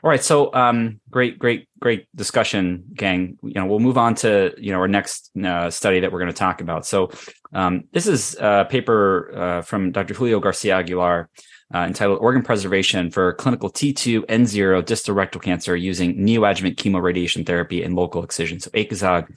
all 0.04 0.10
right. 0.10 0.24
So, 0.24 0.54
um, 0.54 1.02
great, 1.10 1.40
great, 1.40 1.68
great 1.80 2.08
discussion, 2.16 2.86
gang. 2.94 3.38
You 3.42 3.56
know, 3.56 3.66
we'll 3.66 3.80
move 3.80 3.98
on 3.98 4.16
to 4.16 4.54
you 4.58 4.72
know 4.72 4.80
our 4.80 4.88
next 4.88 5.32
uh, 5.36 5.70
study 5.70 6.00
that 6.00 6.12
we're 6.12 6.20
going 6.20 6.32
to 6.32 6.38
talk 6.38 6.62
about. 6.62 6.86
So, 6.86 7.12
um, 7.54 7.86
this 7.92 8.08
is 8.08 8.38
a 8.40 8.66
paper 8.70 9.32
uh, 9.36 9.62
from 9.62 9.92
Dr. 9.92 10.14
Julio 10.14 10.40
Garcia 10.40 10.78
Aguilar 10.78 11.30
uh, 11.74 11.80
entitled 11.80 12.20
"Organ 12.20 12.42
Preservation 12.42 13.12
for 13.12 13.34
Clinical 13.34 13.70
T2 13.70 14.26
N0 14.26 14.86
Distal 14.86 15.16
Rectal 15.16 15.42
Cancer 15.42 15.76
Using 15.76 16.16
Neoadjuvant 16.16 16.76
Chemoradiation 16.76 17.46
Therapy 17.46 17.84
and 17.84 17.96
Local 17.96 18.24
Excision." 18.24 18.60
So, 18.60 18.70
ACOSOG 18.72 19.28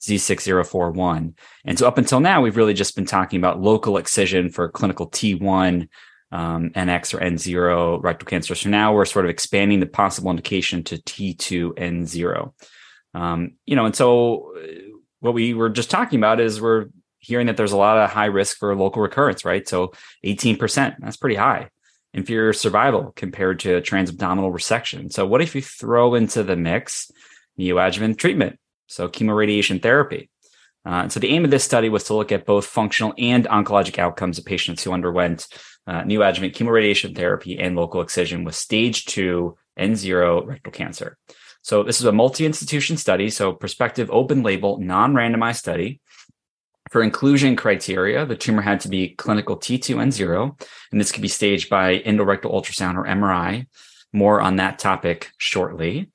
Z6041. 0.00 1.34
And 1.64 1.78
so, 1.78 1.86
up 1.86 1.98
until 1.98 2.20
now, 2.20 2.40
we've 2.40 2.56
really 2.56 2.74
just 2.74 2.94
been 2.94 3.06
talking 3.06 3.38
about 3.38 3.60
local 3.60 3.96
excision 3.96 4.50
for 4.50 4.68
clinical 4.68 5.08
T1 5.10 5.88
um, 6.32 6.70
NX 6.70 7.14
or 7.14 7.18
N0 7.18 8.02
rectal 8.02 8.26
cancer. 8.26 8.54
So 8.54 8.70
now 8.70 8.94
we're 8.94 9.04
sort 9.04 9.26
of 9.26 9.30
expanding 9.30 9.80
the 9.80 9.86
possible 9.86 10.30
indication 10.30 10.82
to 10.84 10.96
T2 10.96 11.74
N0. 11.74 12.52
Um, 13.14 13.52
you 13.66 13.76
know, 13.76 13.84
and 13.84 13.94
so 13.94 14.54
uh, 14.56 14.66
what 15.20 15.34
we 15.34 15.52
were 15.52 15.68
just 15.68 15.90
talking 15.90 16.18
about 16.18 16.40
is 16.40 16.60
we're 16.60 16.86
hearing 17.22 17.46
that 17.46 17.56
there's 17.56 17.72
a 17.72 17.76
lot 17.76 17.96
of 17.96 18.10
high 18.10 18.26
risk 18.26 18.58
for 18.58 18.76
local 18.76 19.00
recurrence, 19.00 19.44
right? 19.44 19.66
So 19.66 19.92
18%, 20.26 20.96
that's 20.98 21.16
pretty 21.16 21.36
high. 21.36 21.70
Inferior 22.12 22.52
survival 22.52 23.12
compared 23.16 23.60
to 23.60 23.80
transabdominal 23.80 24.52
resection. 24.52 25.10
So 25.10 25.26
what 25.26 25.40
if 25.40 25.54
you 25.54 25.62
throw 25.62 26.14
into 26.14 26.42
the 26.42 26.56
mix 26.56 27.10
neoadjuvant 27.58 28.18
treatment? 28.18 28.58
So 28.88 29.08
chemoradiation 29.08 29.80
therapy. 29.80 30.28
Uh, 30.84 31.08
so 31.08 31.20
the 31.20 31.28
aim 31.28 31.44
of 31.44 31.50
this 31.52 31.64
study 31.64 31.88
was 31.88 32.04
to 32.04 32.14
look 32.14 32.32
at 32.32 32.44
both 32.44 32.66
functional 32.66 33.14
and 33.16 33.46
oncologic 33.46 33.98
outcomes 33.98 34.38
of 34.38 34.44
patients 34.44 34.82
who 34.82 34.92
underwent 34.92 35.46
uh, 35.86 36.02
neoadjuvant 36.02 36.54
chemoradiation 36.54 37.16
therapy 37.16 37.58
and 37.58 37.76
local 37.76 38.00
excision 38.02 38.42
with 38.42 38.56
stage 38.56 39.04
two 39.06 39.56
N0 39.78 40.44
rectal 40.44 40.72
cancer. 40.72 41.16
So 41.62 41.84
this 41.84 42.00
is 42.00 42.06
a 42.06 42.12
multi-institution 42.12 42.96
study, 42.96 43.30
so 43.30 43.52
prospective 43.52 44.10
open 44.10 44.42
label, 44.42 44.78
non-randomized 44.78 45.56
study 45.56 46.00
For 46.92 47.02
inclusion 47.02 47.56
criteria, 47.56 48.26
the 48.26 48.36
tumor 48.36 48.60
had 48.60 48.80
to 48.80 48.88
be 48.90 49.14
clinical 49.14 49.58
T2N0, 49.58 50.60
and 50.92 51.00
this 51.00 51.10
could 51.10 51.22
be 51.22 51.28
staged 51.28 51.70
by 51.70 52.00
endorectal 52.00 52.52
ultrasound 52.52 52.96
or 52.96 53.06
MRI. 53.06 53.66
More 54.12 54.42
on 54.42 54.56
that 54.56 54.78
topic 54.78 55.30
shortly. 55.38 56.10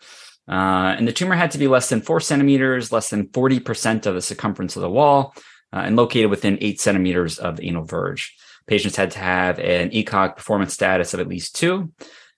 Uh, 0.48 0.94
and 0.96 1.08
the 1.08 1.12
tumor 1.12 1.34
had 1.34 1.50
to 1.52 1.58
be 1.58 1.68
less 1.68 1.90
than 1.90 2.02
four 2.02 2.20
centimeters, 2.20 2.92
less 2.92 3.10
than 3.10 3.28
40% 3.30 4.06
of 4.06 4.14
the 4.14 4.22
circumference 4.22 4.76
of 4.76 4.84
the 4.84 4.90
wall, 4.90 5.34
uh, 5.74 5.78
and 5.78 5.96
located 5.96 6.30
within 6.30 6.60
eight 6.62 6.80
centimeters 6.80 7.40
of 7.40 7.58
the 7.58 7.68
anal 7.68 7.84
verge. 7.84 8.38
Patients 8.68 8.98
had 8.98 9.10
to 9.12 9.20
have 9.20 9.58
an 9.58 9.90
ECOG 9.90 10.36
performance 10.36 10.76
status 10.76 11.12
of 11.16 11.20
at 11.20 11.28
least 11.28 11.56
two. 11.56 11.92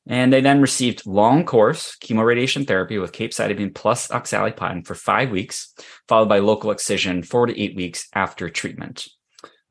And 0.10 0.34
they 0.34 0.42
then 0.42 0.60
received 0.60 1.06
long 1.06 1.46
course 1.46 1.96
chemoradiation 2.04 2.68
therapy 2.68 2.98
with 2.98 3.12
capecitabine 3.12 3.76
plus 3.76 4.08
oxaliplatin 4.08 4.86
for 4.86 4.96
five 4.96 5.30
weeks, 5.30 5.74
followed 6.08 6.28
by 6.28 6.40
local 6.40 6.72
excision 6.72 7.22
four 7.22 7.46
to 7.46 7.58
eight 7.58 7.76
weeks 7.76 8.10
after 8.14 8.50
treatment. 8.50 9.08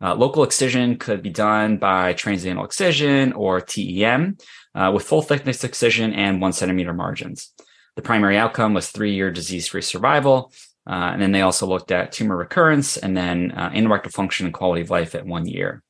Uh, 0.01 0.15
local 0.15 0.45
excision 0.45 0.97
could 0.97 1.23
be 1.25 1.31
done 1.31 1.77
by 1.77 2.15
transanal 2.15 2.65
excision 2.65 3.33
or 3.33 3.61
TEM 3.61 4.39
uh, 4.77 4.93
with 4.95 5.03
full 5.03 5.23
thickness 5.23 5.65
excision 5.65 6.13
and 6.13 6.41
one 6.41 6.53
centimeter 6.53 6.95
margins. 6.95 7.53
The 7.97 8.03
primary 8.03 8.39
outcome 8.39 8.75
was 8.75 8.91
three 8.91 9.15
year 9.15 9.33
disease 9.33 9.67
free 9.67 9.83
survival. 9.83 10.53
Uh, 10.89 11.11
and 11.13 11.21
then 11.21 11.33
they 11.33 11.43
also 11.43 11.67
looked 11.67 11.91
at 11.91 12.13
tumor 12.13 12.37
recurrence 12.37 12.97
and 12.97 13.15
then 13.15 13.53
uh, 13.53 13.71
function 14.11 14.47
and 14.47 14.55
quality 14.55 14.83
of 14.83 14.89
life 14.89 15.15
at 15.15 15.27
one 15.27 15.47
year. 15.47 15.83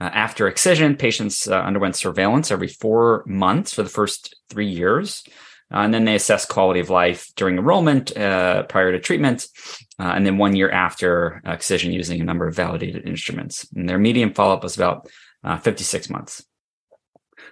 Uh, 0.00 0.10
after 0.12 0.46
excision, 0.46 0.96
patients 0.96 1.48
uh, 1.48 1.60
underwent 1.60 1.96
surveillance 1.96 2.50
every 2.50 2.68
four 2.68 3.24
months 3.26 3.72
for 3.72 3.82
the 3.82 3.88
first 3.88 4.36
three 4.48 4.68
years. 4.68 5.24
Uh, 5.72 5.78
and 5.78 5.92
then 5.92 6.04
they 6.04 6.14
assessed 6.14 6.48
quality 6.48 6.80
of 6.80 6.88
life 6.88 7.30
during 7.36 7.58
enrollment 7.58 8.16
uh, 8.16 8.62
prior 8.64 8.90
to 8.90 8.98
treatment, 8.98 9.48
and 9.98 10.24
then 10.24 10.38
one 10.38 10.56
year 10.56 10.70
after 10.70 11.42
excision 11.44 11.92
using 11.92 12.20
a 12.20 12.24
number 12.24 12.46
of 12.46 12.56
validated 12.56 13.06
instruments. 13.06 13.68
And 13.74 13.86
their 13.86 13.98
median 13.98 14.32
follow 14.32 14.54
up 14.54 14.62
was 14.62 14.76
about 14.76 15.08
56 15.62 16.08
months. 16.08 16.42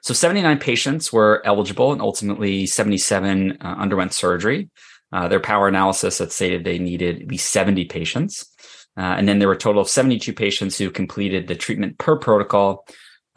So 0.06 0.14
79 0.14 0.58
patients 0.58 1.12
were 1.12 1.42
eligible, 1.44 1.92
and 1.92 2.00
ultimately 2.00 2.66
77 2.66 3.58
uh, 3.60 3.64
underwent 3.64 4.12
surgery. 4.12 4.70
Uh, 5.12 5.28
their 5.28 5.40
power 5.40 5.68
analysis 5.68 6.18
had 6.18 6.32
stated 6.32 6.64
they 6.64 6.78
needed 6.78 7.22
at 7.22 7.28
least 7.28 7.50
70 7.50 7.86
patients. 7.86 8.54
Uh, 8.96 9.14
and 9.18 9.28
then 9.28 9.38
there 9.38 9.48
were 9.48 9.54
a 9.54 9.58
total 9.58 9.82
of 9.82 9.88
72 9.88 10.32
patients 10.32 10.78
who 10.78 10.90
completed 10.90 11.48
the 11.48 11.54
treatment 11.54 11.98
per 11.98 12.16
protocol. 12.16 12.86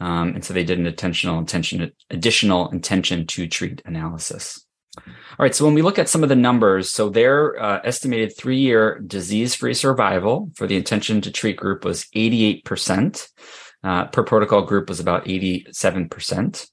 Um, 0.00 0.34
and 0.34 0.44
so 0.44 0.54
they 0.54 0.64
did 0.64 0.78
an 0.78 0.86
intentional 0.86 1.38
intention, 1.38 1.92
additional 2.08 2.70
intention 2.70 3.26
to 3.28 3.46
treat 3.46 3.82
analysis. 3.84 4.64
All 4.96 5.04
right. 5.38 5.54
So 5.54 5.64
when 5.64 5.74
we 5.74 5.82
look 5.82 5.98
at 5.98 6.08
some 6.08 6.22
of 6.22 6.28
the 6.28 6.36
numbers, 6.36 6.90
so 6.90 7.08
their 7.08 7.60
uh, 7.62 7.80
estimated 7.84 8.36
three 8.36 8.58
year 8.58 8.98
disease 9.06 9.54
free 9.54 9.74
survival 9.74 10.50
for 10.54 10.66
the 10.66 10.76
intention 10.76 11.20
to 11.22 11.30
treat 11.30 11.56
group 11.56 11.84
was 11.84 12.06
88% 12.16 13.28
uh, 13.82 14.06
per 14.06 14.22
protocol 14.24 14.62
group 14.62 14.88
was 14.88 15.00
about 15.00 15.24
87%. 15.26 16.68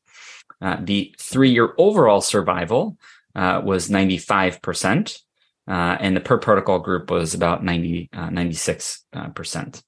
Uh, 0.60 0.78
the 0.82 1.16
three 1.20 1.52
year 1.52 1.74
overall 1.78 2.22
survival 2.22 2.98
uh, 3.36 3.62
was 3.64 3.90
95%, 3.90 5.20
uh, 5.68 5.98
and 6.00 6.16
the 6.16 6.22
per 6.22 6.38
protocol 6.38 6.80
group 6.80 7.12
was 7.12 7.34
about 7.34 7.64
90, 7.64 8.10
uh, 8.14 8.30
96%. 8.30 9.82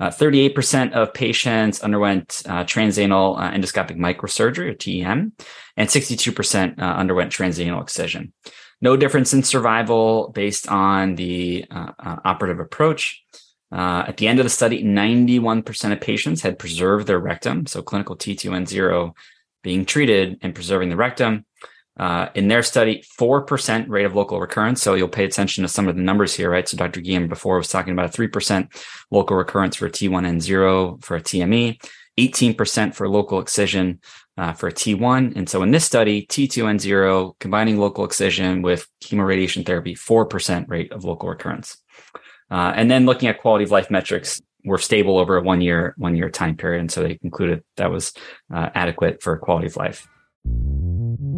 38% 0.00 0.92
uh, 0.92 0.98
uh, 0.98 1.02
of 1.02 1.12
patients 1.12 1.82
underwent 1.82 2.28
transanal 2.28 3.38
endoscopic 3.38 3.98
microsurgery 3.98 4.70
or 4.70 4.74
TEM, 4.74 5.32
and 5.76 5.88
62% 5.88 6.78
underwent 6.78 7.30
transanal 7.30 7.82
excision. 7.82 8.32
No 8.80 8.96
difference 8.96 9.34
in 9.34 9.42
survival 9.42 10.32
based 10.34 10.68
on 10.68 11.16
the 11.16 11.66
operative 12.00 12.60
approach. 12.60 13.22
Uh, 13.72 14.04
at 14.08 14.16
the 14.16 14.26
end 14.26 14.40
of 14.40 14.44
the 14.44 14.50
study, 14.50 14.82
91% 14.82 15.92
of 15.92 16.00
patients 16.00 16.42
had 16.42 16.58
preserved 16.58 17.06
their 17.06 17.20
rectum. 17.20 17.66
So 17.66 17.82
clinical 17.82 18.16
T2N0 18.16 19.12
being 19.62 19.84
treated 19.84 20.38
and 20.42 20.54
preserving 20.54 20.88
the 20.88 20.96
rectum. 20.96 21.44
Uh, 21.98 22.28
in 22.34 22.48
their 22.48 22.62
study, 22.62 23.04
4% 23.18 23.88
rate 23.88 24.06
of 24.06 24.14
local 24.14 24.40
recurrence. 24.40 24.80
So 24.80 24.94
you'll 24.94 25.08
pay 25.08 25.24
attention 25.24 25.62
to 25.62 25.68
some 25.68 25.88
of 25.88 25.96
the 25.96 26.02
numbers 26.02 26.34
here, 26.34 26.50
right? 26.50 26.66
So 26.66 26.76
Dr. 26.76 27.00
Guillem 27.00 27.28
before 27.28 27.58
was 27.58 27.68
talking 27.68 27.92
about 27.92 28.14
a 28.14 28.18
3% 28.18 28.68
local 29.10 29.36
recurrence 29.36 29.76
for 29.76 29.86
a 29.86 29.90
T1N0 29.90 31.04
for 31.04 31.16
a 31.16 31.20
TME, 31.20 31.78
18% 32.18 32.94
for 32.94 33.08
local 33.08 33.40
excision 33.40 34.00
uh, 34.38 34.52
for 34.52 34.68
a 34.68 34.72
T1. 34.72 35.36
And 35.36 35.48
so 35.48 35.62
in 35.62 35.72
this 35.72 35.84
study, 35.84 36.26
T2N0 36.26 37.38
combining 37.38 37.78
local 37.78 38.04
excision 38.04 38.62
with 38.62 38.88
chemoradiation 39.02 39.66
therapy, 39.66 39.94
4% 39.94 40.68
rate 40.68 40.92
of 40.92 41.04
local 41.04 41.28
recurrence. 41.28 41.76
Uh, 42.50 42.72
and 42.74 42.90
then 42.90 43.04
looking 43.04 43.28
at 43.28 43.40
quality 43.40 43.64
of 43.64 43.70
life 43.70 43.90
metrics 43.90 44.40
were 44.64 44.78
stable 44.78 45.18
over 45.18 45.36
a 45.36 45.42
one 45.42 45.60
year 45.60 45.94
one 45.96 46.16
year 46.16 46.28
time 46.28 46.56
period, 46.56 46.80
and 46.80 46.90
so 46.90 47.02
they 47.02 47.16
concluded 47.16 47.62
that 47.76 47.90
was 47.90 48.12
uh, 48.52 48.70
adequate 48.74 49.22
for 49.22 49.36
quality 49.38 49.66
of 49.66 49.76
life. 49.76 50.06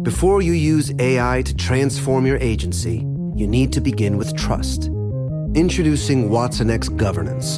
Before 0.03 0.41
you 0.41 0.51
use 0.51 0.91
AI 0.99 1.43
to 1.43 1.55
transform 1.55 2.25
your 2.25 2.35
agency, 2.39 3.07
you 3.37 3.47
need 3.47 3.71
to 3.71 3.79
begin 3.79 4.17
with 4.17 4.35
trust. 4.35 4.89
Introducing 5.55 6.29
Watson 6.29 6.69
X 6.69 6.89
Governance, 6.89 7.57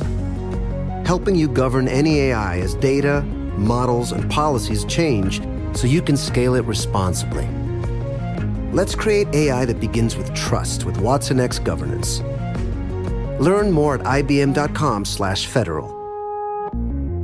helping 1.08 1.34
you 1.34 1.48
govern 1.48 1.88
any 1.88 2.20
AI 2.20 2.60
as 2.60 2.76
data, 2.76 3.24
models, 3.58 4.12
and 4.12 4.30
policies 4.30 4.86
change 4.86 5.42
so 5.76 5.88
you 5.88 6.04
can 6.04 6.16
scale 6.16 6.54
it 6.54 6.64
responsibly. 6.66 7.48
Let's 8.72 8.94
create 8.94 9.28
AI 9.34 9.66
that 9.66 9.80
begins 9.80 10.16
with 10.16 10.32
trust 10.36 10.86
with 10.86 11.02
Watson 11.02 11.40
X 11.40 11.58
Governance. 11.58 12.20
Learn 13.40 13.72
more 13.72 13.96
at 13.96 14.02
ibm.com/federal. 14.02 15.88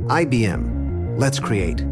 IBM. 0.08 1.16
Let's 1.16 1.38
create. 1.38 1.84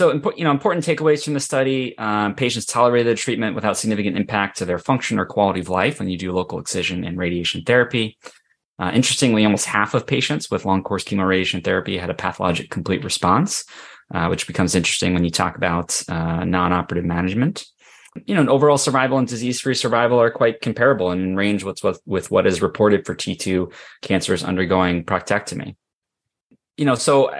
So, 0.00 0.18
you 0.34 0.44
know, 0.44 0.50
important 0.50 0.82
takeaways 0.82 1.22
from 1.22 1.34
the 1.34 1.40
study: 1.40 1.94
um, 1.98 2.34
patients 2.34 2.64
tolerated 2.64 3.14
the 3.14 3.20
treatment 3.20 3.54
without 3.54 3.76
significant 3.76 4.16
impact 4.16 4.56
to 4.56 4.64
their 4.64 4.78
function 4.78 5.18
or 5.18 5.26
quality 5.26 5.60
of 5.60 5.68
life 5.68 5.98
when 5.98 6.08
you 6.08 6.16
do 6.16 6.32
local 6.32 6.58
excision 6.58 7.04
and 7.04 7.18
radiation 7.18 7.64
therapy. 7.64 8.16
Uh, 8.78 8.90
interestingly, 8.94 9.44
almost 9.44 9.66
half 9.66 9.92
of 9.92 10.06
patients 10.06 10.50
with 10.50 10.64
long 10.64 10.82
course 10.82 11.04
chemoradiation 11.04 11.62
therapy 11.62 11.98
had 11.98 12.08
a 12.08 12.14
pathologic 12.14 12.70
complete 12.70 13.04
response, 13.04 13.66
uh, 14.14 14.26
which 14.28 14.46
becomes 14.46 14.74
interesting 14.74 15.12
when 15.12 15.22
you 15.22 15.30
talk 15.30 15.58
about 15.58 16.02
uh, 16.08 16.44
non-operative 16.46 17.04
management 17.04 17.66
you 18.24 18.34
know, 18.34 18.50
overall 18.50 18.78
survival 18.78 19.18
and 19.18 19.28
disease-free 19.28 19.74
survival 19.74 20.18
are 20.18 20.32
quite 20.32 20.62
comparable 20.62 21.10
and 21.10 21.36
range 21.36 21.62
with, 21.62 21.84
with, 21.84 22.00
with 22.06 22.28
what 22.30 22.44
is 22.44 22.60
reported 22.60 23.06
for 23.06 23.14
T2 23.14 23.72
cancers 24.02 24.42
undergoing 24.42 25.04
proctectomy. 25.04 25.76
You 26.76 26.86
know, 26.86 26.96
so 26.96 27.30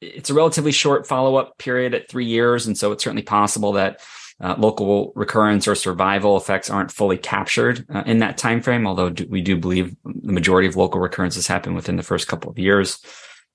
it's 0.00 0.30
a 0.30 0.34
relatively 0.34 0.72
short 0.72 1.06
follow-up 1.06 1.58
period 1.58 1.94
at 1.94 2.08
three 2.08 2.26
years, 2.26 2.66
and 2.66 2.76
so 2.76 2.92
it's 2.92 3.04
certainly 3.04 3.22
possible 3.22 3.72
that 3.72 4.00
uh, 4.40 4.54
local 4.56 5.12
recurrence 5.16 5.66
or 5.66 5.74
survival 5.74 6.36
effects 6.36 6.70
aren't 6.70 6.92
fully 6.92 7.18
captured 7.18 7.84
uh, 7.92 8.04
in 8.06 8.18
that 8.18 8.38
time 8.38 8.60
frame. 8.60 8.86
Although 8.86 9.10
do, 9.10 9.26
we 9.28 9.42
do 9.42 9.56
believe 9.56 9.96
the 10.04 10.32
majority 10.32 10.68
of 10.68 10.76
local 10.76 11.00
recurrences 11.00 11.46
happen 11.46 11.74
within 11.74 11.96
the 11.96 12.02
first 12.04 12.28
couple 12.28 12.50
of 12.50 12.58
years. 12.58 13.00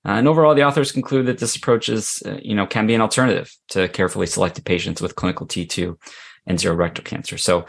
Uh, 0.06 0.12
and 0.12 0.28
overall, 0.28 0.54
the 0.54 0.64
authors 0.64 0.92
conclude 0.92 1.26
that 1.26 1.38
this 1.38 1.56
approach 1.56 1.88
is, 1.88 2.22
uh, 2.26 2.38
you 2.42 2.54
know, 2.54 2.66
can 2.66 2.86
be 2.86 2.94
an 2.94 3.00
alternative 3.00 3.50
to 3.68 3.88
carefully 3.88 4.26
selected 4.26 4.66
patients 4.66 5.00
with 5.00 5.16
clinical 5.16 5.46
T2 5.46 5.96
and 6.46 6.60
zero 6.60 6.74
rectal 6.74 7.02
cancer. 7.02 7.38
So 7.38 7.64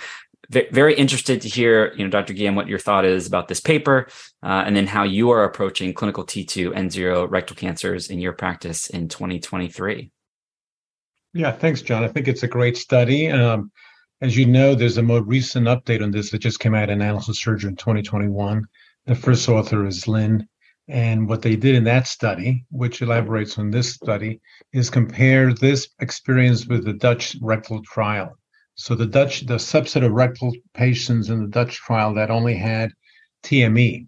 very 0.50 0.96
interested 0.96 1.42
to 1.42 1.50
hear, 1.50 1.94
you 1.96 2.04
know, 2.04 2.10
Dr. 2.10 2.34
Guillem, 2.34 2.56
what 2.56 2.68
your 2.68 2.80
thought 2.80 3.06
is 3.06 3.28
about 3.28 3.48
this 3.48 3.60
paper, 3.60 4.08
uh, 4.44 4.64
and 4.66 4.76
then 4.76 4.88
how 4.88 5.04
you 5.04 5.30
are 5.32 5.44
approaching 5.44 5.94
clinical 5.94 6.26
T2 6.26 6.74
N0 6.74 7.30
rectal 7.30 7.56
cancers 7.56 8.10
in 8.10 8.20
your 8.20 8.34
practice 8.34 8.88
in 8.88 9.08
2023. 9.08 10.12
Yeah, 11.34 11.52
thanks, 11.52 11.82
John. 11.82 12.04
I 12.04 12.08
think 12.08 12.28
it's 12.28 12.44
a 12.44 12.48
great 12.48 12.78
study. 12.78 13.30
Um, 13.30 13.72
as 14.22 14.38
you 14.38 14.46
know, 14.46 14.74
there's 14.74 14.98
a 14.98 15.04
more 15.04 15.22
recent 15.22 15.68
update 15.68 16.02
on 16.02 16.12
this 16.12 16.32
that 16.32 16.40
just 16.40 16.60
came 16.60 16.74
out 16.74 16.90
in 16.90 17.02
Annals 17.02 17.28
of 17.28 17.38
Surgery 17.38 17.70
in 17.70 17.76
2021. 17.76 18.66
The 19.06 19.16
first 19.16 19.48
author 19.50 19.86
is 19.86 20.08
Lynn. 20.08 20.48
And 20.88 21.28
what 21.28 21.42
they 21.42 21.56
did 21.56 21.76
in 21.76 21.84
that 21.86 22.08
study, 22.08 22.66
which 22.70 23.02
elaborates 23.02 23.58
on 23.58 23.72
this 23.72 23.94
study, 23.94 24.40
is 24.72 24.90
compare 24.90 25.52
this 25.54 25.90
experience 26.00 26.68
with 26.68 26.86
the 26.86 26.94
Dutch 26.94 27.36
rectal 27.42 27.82
trial. 27.82 28.38
So 28.76 28.94
the 28.94 29.06
Dutch, 29.06 29.46
the 29.46 29.56
subset 29.56 30.06
of 30.06 30.12
rectal 30.12 30.54
patients 30.74 31.30
in 31.30 31.42
the 31.42 31.48
Dutch 31.48 31.78
trial 31.78 32.14
that 32.16 32.30
only 32.30 32.56
had 32.56 32.92
TME, 33.44 34.08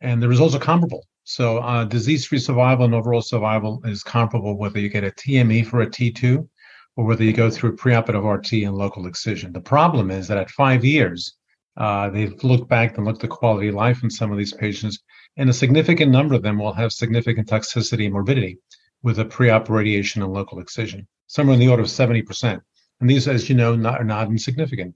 and 0.00 0.22
the 0.22 0.28
results 0.28 0.54
are 0.54 0.60
comparable. 0.60 1.04
So 1.24 1.58
uh, 1.58 1.84
disease-free 1.84 2.38
survival 2.38 2.84
and 2.84 2.94
overall 2.94 3.20
survival 3.20 3.82
is 3.84 4.04
comparable 4.04 4.56
whether 4.56 4.78
you 4.78 4.88
get 4.88 5.02
a 5.02 5.10
TME 5.10 5.66
for 5.66 5.80
a 5.80 5.88
T2 5.88 6.48
or 6.94 7.04
whether 7.04 7.24
you 7.24 7.32
go 7.32 7.50
through 7.50 7.76
preoperative 7.76 8.24
RT 8.24 8.52
and 8.64 8.76
local 8.76 9.08
excision. 9.08 9.52
The 9.52 9.60
problem 9.60 10.12
is 10.12 10.28
that 10.28 10.38
at 10.38 10.50
five 10.50 10.84
years, 10.84 11.34
uh, 11.76 12.08
they've 12.10 12.42
looked 12.44 12.68
back 12.68 12.96
and 12.96 13.04
looked 13.04 13.24
at 13.24 13.30
quality 13.30 13.68
of 13.68 13.74
life 13.74 14.04
in 14.04 14.10
some 14.10 14.30
of 14.30 14.38
these 14.38 14.52
patients, 14.52 15.00
and 15.36 15.50
a 15.50 15.52
significant 15.52 16.12
number 16.12 16.34
of 16.34 16.42
them 16.42 16.58
will 16.58 16.72
have 16.72 16.92
significant 16.92 17.48
toxicity 17.48 18.04
and 18.04 18.14
morbidity 18.14 18.58
with 19.02 19.18
a 19.18 19.24
pre-op 19.24 19.68
radiation 19.68 20.22
and 20.22 20.32
local 20.32 20.60
excision, 20.60 21.08
somewhere 21.26 21.54
in 21.54 21.60
the 21.60 21.68
order 21.68 21.82
of 21.82 21.88
70%. 21.88 22.60
And 23.00 23.10
these, 23.10 23.28
as 23.28 23.48
you 23.48 23.54
know, 23.54 23.76
not, 23.76 24.00
are 24.00 24.04
not 24.04 24.28
insignificant. 24.28 24.94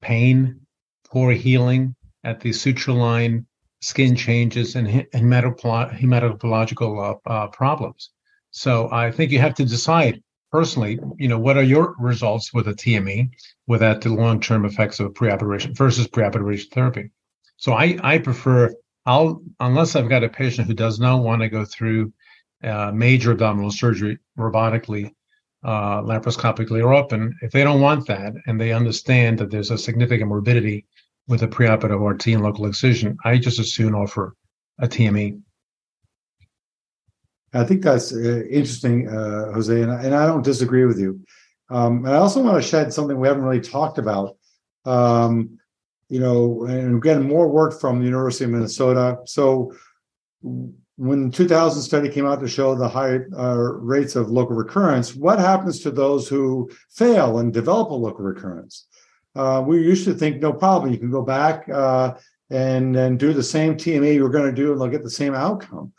Pain, 0.00 0.60
poor 1.08 1.32
healing 1.32 1.94
at 2.24 2.40
the 2.40 2.52
suture 2.52 2.92
line, 2.92 3.46
skin 3.80 4.16
changes, 4.16 4.76
and 4.76 4.88
hematological 4.88 7.18
uh, 7.26 7.28
uh, 7.28 7.46
problems. 7.48 8.10
So 8.50 8.90
I 8.90 9.10
think 9.10 9.30
you 9.30 9.38
have 9.38 9.54
to 9.54 9.64
decide 9.64 10.22
personally, 10.50 10.98
you 11.16 11.28
know, 11.28 11.38
what 11.38 11.56
are 11.56 11.62
your 11.62 11.94
results 11.98 12.52
with 12.52 12.68
a 12.68 12.74
TME 12.74 13.30
without 13.66 14.00
the 14.00 14.08
long-term 14.08 14.64
effects 14.64 14.98
of 14.98 15.14
preoperation 15.14 15.76
versus 15.76 16.08
preoperation 16.08 16.70
therapy. 16.72 17.10
So 17.56 17.72
I, 17.72 17.98
I 18.02 18.18
prefer 18.18 18.74
I'll 19.06 19.42
unless 19.60 19.96
I've 19.96 20.08
got 20.08 20.24
a 20.24 20.28
patient 20.28 20.66
who 20.66 20.74
does 20.74 21.00
not 21.00 21.22
want 21.22 21.42
to 21.42 21.48
go 21.48 21.64
through 21.64 22.12
uh, 22.62 22.90
major 22.92 23.32
abdominal 23.32 23.70
surgery 23.70 24.18
robotically, 24.38 25.12
uh, 25.62 26.00
laparoscopically 26.02 26.82
or 26.82 26.94
open, 26.94 27.36
if 27.42 27.52
they 27.52 27.62
don't 27.62 27.80
want 27.80 28.06
that 28.06 28.32
and 28.46 28.60
they 28.60 28.72
understand 28.72 29.38
that 29.38 29.50
there's 29.50 29.70
a 29.70 29.78
significant 29.78 30.28
morbidity 30.28 30.86
with 31.28 31.42
a 31.42 31.48
preoperative 31.48 32.00
RT 32.00 32.28
and 32.28 32.42
local 32.42 32.66
excision, 32.66 33.16
I 33.24 33.38
just 33.38 33.58
as 33.58 33.72
soon 33.72 33.94
offer 33.94 34.34
a 34.78 34.88
TME. 34.88 35.40
I 37.52 37.64
think 37.64 37.82
that's 37.82 38.12
uh, 38.12 38.42
interesting, 38.48 39.08
uh, 39.08 39.52
Jose, 39.52 39.82
and 39.82 39.90
I, 39.90 40.02
and 40.02 40.14
I 40.14 40.26
don't 40.26 40.44
disagree 40.44 40.84
with 40.84 40.98
you. 40.98 41.20
Um, 41.68 42.04
and 42.04 42.14
I 42.14 42.18
also 42.18 42.42
want 42.42 42.62
to 42.62 42.68
shed 42.68 42.92
something 42.92 43.18
we 43.18 43.28
haven't 43.28 43.44
really 43.44 43.60
talked 43.60 43.98
about. 43.98 44.36
Um, 44.84 45.58
you 46.08 46.18
know, 46.18 46.64
and 46.64 47.00
getting 47.00 47.28
more 47.28 47.48
work 47.48 47.80
from 47.80 48.00
the 48.00 48.04
University 48.04 48.44
of 48.44 48.50
Minnesota. 48.50 49.18
So 49.26 49.72
when 51.00 51.30
the 51.30 51.34
2000 51.34 51.80
study 51.80 52.10
came 52.10 52.26
out 52.26 52.40
to 52.40 52.46
show 52.46 52.74
the 52.74 52.86
high 52.86 53.20
uh, 53.34 53.56
rates 53.56 54.16
of 54.16 54.30
local 54.30 54.54
recurrence, 54.54 55.14
what 55.14 55.38
happens 55.38 55.80
to 55.80 55.90
those 55.90 56.28
who 56.28 56.70
fail 56.90 57.38
and 57.38 57.54
develop 57.54 57.88
a 57.88 57.94
local 57.94 58.22
recurrence? 58.22 58.86
Uh, 59.34 59.64
we 59.66 59.78
used 59.78 60.04
to 60.04 60.12
think 60.12 60.42
no 60.42 60.52
problem, 60.52 60.92
you 60.92 60.98
can 60.98 61.10
go 61.10 61.22
back 61.22 61.66
uh, 61.70 62.12
and 62.50 62.96
and 62.96 63.18
do 63.18 63.32
the 63.32 63.42
same 63.42 63.76
TME 63.76 64.14
you're 64.14 64.28
going 64.28 64.54
to 64.54 64.62
do, 64.62 64.72
and 64.72 64.80
they'll 64.80 64.88
get 64.88 65.02
the 65.02 65.08
same 65.08 65.34
outcome. 65.34 65.90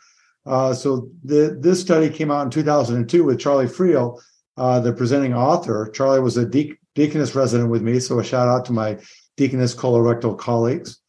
Uh, 0.46 0.72
so 0.72 1.08
the, 1.24 1.58
this 1.60 1.80
study 1.80 2.08
came 2.08 2.30
out 2.30 2.44
in 2.44 2.50
2002 2.50 3.24
with 3.24 3.40
Charlie 3.40 3.66
Friel, 3.66 4.20
uh, 4.56 4.78
the 4.78 4.92
presenting 4.92 5.34
author. 5.34 5.90
Charlie 5.92 6.20
was 6.20 6.36
a 6.36 6.46
de- 6.46 6.78
Deaconess 6.94 7.34
resident 7.34 7.70
with 7.70 7.82
me, 7.82 7.98
so 7.98 8.20
a 8.20 8.24
shout 8.24 8.46
out 8.46 8.66
to 8.66 8.72
my 8.72 8.98
Deaconess 9.36 9.74
colorectal 9.74 10.38
colleagues. 10.38 11.01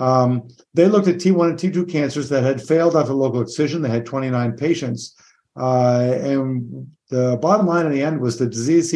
Um, 0.00 0.48
they 0.72 0.86
looked 0.86 1.08
at 1.08 1.16
T1 1.16 1.50
and 1.50 1.58
T2 1.58 1.90
cancers 1.90 2.30
that 2.30 2.42
had 2.42 2.62
failed 2.62 2.96
after 2.96 3.12
local 3.12 3.42
excision. 3.42 3.82
They 3.82 3.90
had 3.90 4.06
29 4.06 4.56
patients. 4.56 5.14
Uh, 5.56 6.16
and 6.22 6.90
the 7.10 7.38
bottom 7.42 7.66
line 7.66 7.86
in 7.86 7.92
the 7.92 8.02
end 8.02 8.20
was 8.20 8.38
the 8.38 8.46
disease 8.48 8.94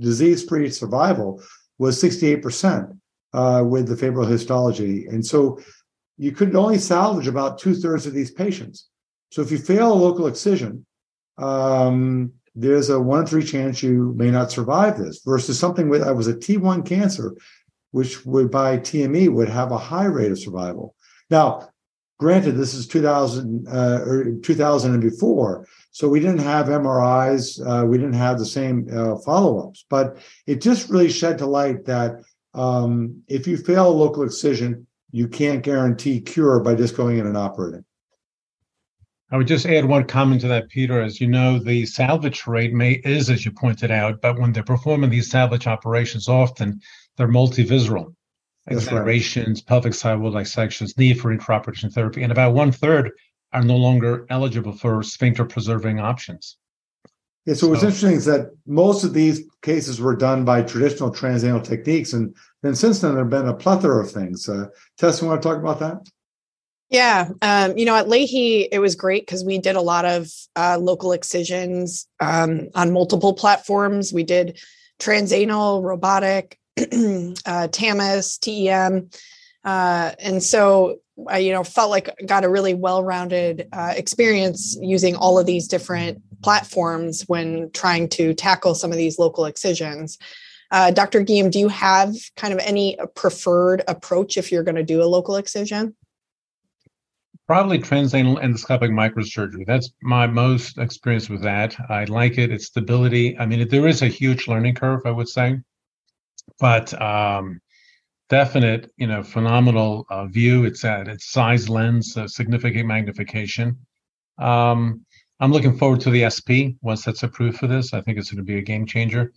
disease-free 0.00 0.68
survival 0.70 1.40
was 1.78 2.02
68% 2.02 2.98
uh, 3.32 3.62
with 3.64 3.86
the 3.86 3.96
favorable 3.96 4.28
histology. 4.28 5.06
And 5.06 5.24
so 5.24 5.60
you 6.18 6.32
could 6.32 6.56
only 6.56 6.78
salvage 6.78 7.28
about 7.28 7.58
two 7.58 7.74
thirds 7.74 8.04
of 8.04 8.12
these 8.12 8.32
patients. 8.32 8.88
So 9.30 9.40
if 9.40 9.52
you 9.52 9.58
fail 9.58 9.92
a 9.92 9.94
local 9.94 10.26
excision, 10.26 10.84
um, 11.38 12.32
there's 12.56 12.90
a 12.90 13.00
one 13.00 13.20
in 13.20 13.26
three 13.26 13.44
chance 13.44 13.82
you 13.82 14.14
may 14.16 14.30
not 14.30 14.50
survive 14.50 14.98
this 14.98 15.20
versus 15.24 15.58
something 15.58 15.90
that 15.90 16.16
was 16.16 16.28
a 16.28 16.34
T1 16.34 16.86
cancer, 16.86 17.34
which 17.94 18.26
would 18.26 18.50
by 18.50 18.76
TME 18.76 19.32
would 19.32 19.48
have 19.48 19.70
a 19.70 19.78
high 19.78 20.06
rate 20.06 20.32
of 20.32 20.38
survival. 20.40 20.96
Now, 21.30 21.68
granted, 22.18 22.56
this 22.56 22.74
is 22.74 22.88
2000 22.88 23.68
uh, 23.68 24.00
or 24.04 24.32
2000 24.42 24.94
and 24.94 25.00
before, 25.00 25.64
so 25.92 26.08
we 26.08 26.18
didn't 26.18 26.40
have 26.40 26.66
MRIs, 26.66 27.60
uh, 27.64 27.86
we 27.86 27.96
didn't 27.96 28.14
have 28.14 28.40
the 28.40 28.46
same 28.46 28.88
uh, 28.92 29.16
follow-ups, 29.18 29.84
but 29.88 30.16
it 30.48 30.60
just 30.60 30.90
really 30.90 31.08
shed 31.08 31.38
to 31.38 31.46
light 31.46 31.84
that 31.84 32.16
um, 32.54 33.22
if 33.28 33.46
you 33.46 33.56
fail 33.56 33.96
local 33.96 34.24
excision, 34.24 34.88
you 35.12 35.28
can't 35.28 35.62
guarantee 35.62 36.20
cure 36.20 36.58
by 36.58 36.74
just 36.74 36.96
going 36.96 37.18
in 37.18 37.28
and 37.28 37.36
operating. 37.36 37.84
I 39.30 39.36
would 39.36 39.46
just 39.46 39.66
add 39.66 39.84
one 39.84 40.04
comment 40.04 40.40
to 40.42 40.48
that, 40.48 40.68
Peter. 40.68 41.00
As 41.00 41.20
you 41.20 41.28
know, 41.28 41.58
the 41.58 41.86
salvage 41.86 42.46
rate 42.46 42.72
may 42.72 42.94
is, 43.04 43.30
as 43.30 43.44
you 43.44 43.52
pointed 43.52 43.90
out, 43.90 44.20
but 44.20 44.38
when 44.38 44.52
they're 44.52 44.62
performing 44.62 45.10
these 45.10 45.30
salvage 45.30 45.66
operations, 45.66 46.28
often 46.28 46.80
they're 47.16 47.28
multivisceral. 47.28 48.14
Exenterations, 48.70 49.60
right. 49.60 49.66
pelvic 49.66 49.94
sidewall 49.94 50.30
dissections, 50.30 50.96
need 50.96 51.20
for 51.20 51.36
intraoperation 51.36 51.92
therapy, 51.92 52.22
and 52.22 52.32
about 52.32 52.54
one 52.54 52.72
third 52.72 53.10
are 53.52 53.62
no 53.62 53.76
longer 53.76 54.26
eligible 54.30 54.72
for 54.72 55.02
sphincter 55.02 55.44
preserving 55.44 56.00
options. 56.00 56.56
Yeah, 57.44 57.54
so, 57.54 57.60
so 57.60 57.68
what's 57.68 57.82
interesting 57.82 58.12
is 58.12 58.24
that 58.24 58.50
most 58.66 59.04
of 59.04 59.12
these 59.12 59.42
cases 59.60 60.00
were 60.00 60.16
done 60.16 60.46
by 60.46 60.62
traditional 60.62 61.12
transanal 61.12 61.62
techniques, 61.62 62.14
and 62.14 62.34
then 62.62 62.74
since 62.74 63.00
then 63.00 63.14
there 63.14 63.24
have 63.24 63.30
been 63.30 63.48
a 63.48 63.54
plethora 63.54 64.02
of 64.02 64.10
things. 64.10 64.48
Uh, 64.48 64.68
Tess, 64.96 65.20
you 65.20 65.28
want 65.28 65.42
to 65.42 65.48
talk 65.48 65.58
about 65.58 65.78
that? 65.80 66.08
Yeah. 66.88 67.30
Um, 67.42 67.76
you 67.76 67.84
know, 67.84 67.96
at 67.96 68.06
Lahey, 68.06 68.68
it 68.70 68.78
was 68.78 68.94
great 68.94 69.26
because 69.26 69.44
we 69.44 69.58
did 69.58 69.76
a 69.76 69.80
lot 69.80 70.04
of 70.04 70.28
uh, 70.56 70.78
local 70.78 71.12
excisions 71.12 72.06
um, 72.20 72.68
on 72.74 72.92
multiple 72.92 73.34
platforms. 73.34 74.12
We 74.12 74.22
did 74.22 74.58
transanal, 75.00 75.82
robotic, 75.82 76.58
uh, 77.46 77.68
TAMIS, 77.68 78.38
TEM. 78.38 79.10
Uh, 79.64 80.12
and 80.18 80.42
so 80.42 80.98
I, 81.28 81.38
you 81.38 81.52
know, 81.52 81.64
felt 81.64 81.90
like 81.90 82.10
got 82.26 82.44
a 82.44 82.48
really 82.48 82.74
well-rounded 82.74 83.68
uh, 83.72 83.94
experience 83.96 84.76
using 84.80 85.16
all 85.16 85.38
of 85.38 85.46
these 85.46 85.68
different 85.68 86.20
platforms 86.42 87.22
when 87.22 87.70
trying 87.72 88.08
to 88.10 88.34
tackle 88.34 88.74
some 88.74 88.90
of 88.90 88.98
these 88.98 89.18
local 89.18 89.46
excisions. 89.46 90.18
Uh, 90.70 90.90
Dr. 90.90 91.24
Guillem, 91.24 91.50
do 91.50 91.58
you 91.58 91.68
have 91.68 92.14
kind 92.36 92.52
of 92.52 92.58
any 92.60 92.98
preferred 93.14 93.82
approach 93.86 94.36
if 94.36 94.50
you're 94.50 94.64
going 94.64 94.74
to 94.74 94.82
do 94.82 95.02
a 95.02 95.06
local 95.06 95.36
excision? 95.36 95.94
Probably 97.46 97.78
transanal 97.78 98.42
endoscopic 98.42 98.90
microsurgery. 98.90 99.66
That's 99.66 99.90
my 100.02 100.26
most 100.26 100.78
experience 100.78 101.28
with 101.28 101.42
that. 101.42 101.76
I 101.90 102.04
like 102.04 102.38
it. 102.38 102.50
Its 102.50 102.66
stability. 102.66 103.38
I 103.38 103.46
mean, 103.46 103.68
there 103.68 103.86
is 103.86 104.02
a 104.02 104.08
huge 104.08 104.48
learning 104.48 104.74
curve, 104.74 105.02
I 105.04 105.10
would 105.10 105.28
say, 105.28 105.60
but 106.58 107.00
um, 107.00 107.60
definite, 108.28 108.90
you 108.96 109.06
know, 109.06 109.22
phenomenal 109.22 110.06
uh, 110.10 110.26
view. 110.26 110.64
It's 110.64 110.84
at 110.84 111.08
its 111.08 111.30
size 111.30 111.68
lens, 111.68 112.16
uh, 112.16 112.28
significant 112.28 112.86
magnification. 112.86 113.78
Um, 114.38 115.04
I'm 115.40 115.52
looking 115.52 115.76
forward 115.76 116.00
to 116.02 116.10
the 116.10 116.28
SP 116.30 116.78
once 116.82 117.04
that's 117.04 117.22
approved 117.22 117.58
for 117.58 117.66
this. 117.66 117.92
I 117.92 118.00
think 118.00 118.18
it's 118.18 118.30
going 118.30 118.44
to 118.44 118.52
be 118.52 118.58
a 118.58 118.62
game 118.62 118.86
changer. 118.86 119.32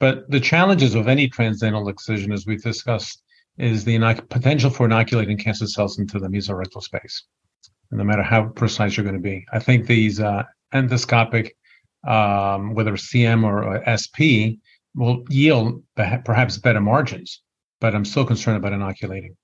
But 0.00 0.30
the 0.30 0.40
challenges 0.40 0.94
of 0.94 1.08
any 1.08 1.28
transanal 1.28 1.90
excision, 1.90 2.32
as 2.32 2.46
we've 2.46 2.62
discussed, 2.62 3.22
is 3.56 3.84
the 3.84 3.96
inoc- 3.96 4.28
potential 4.28 4.70
for 4.70 4.86
inoculating 4.86 5.36
cancer 5.36 5.66
cells 5.66 5.98
into 5.98 6.20
the 6.20 6.28
mesorectal 6.28 6.82
space 6.82 7.24
no 7.90 8.04
matter 8.04 8.22
how 8.22 8.44
precise 8.48 8.96
you're 8.96 9.04
going 9.04 9.16
to 9.16 9.22
be. 9.22 9.46
I 9.52 9.58
think 9.58 9.86
these 9.86 10.20
uh, 10.20 10.44
endoscopic, 10.74 11.52
um, 12.06 12.74
whether 12.74 12.92
CM 12.92 13.44
or, 13.44 13.82
SP, 13.86 14.60
will 14.94 15.24
yield 15.28 15.82
perhaps 15.94 16.58
better 16.58 16.80
margins, 16.80 17.42
but 17.80 17.94
I'm 17.94 18.04
still 18.04 18.24
concerned 18.24 18.56
about 18.56 18.72
inoculating. 18.72 19.36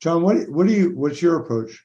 John, 0.00 0.22
what 0.22 0.48
what 0.48 0.66
do 0.66 0.72
you 0.72 0.90
what's 0.90 1.22
your 1.22 1.36
approach? 1.40 1.84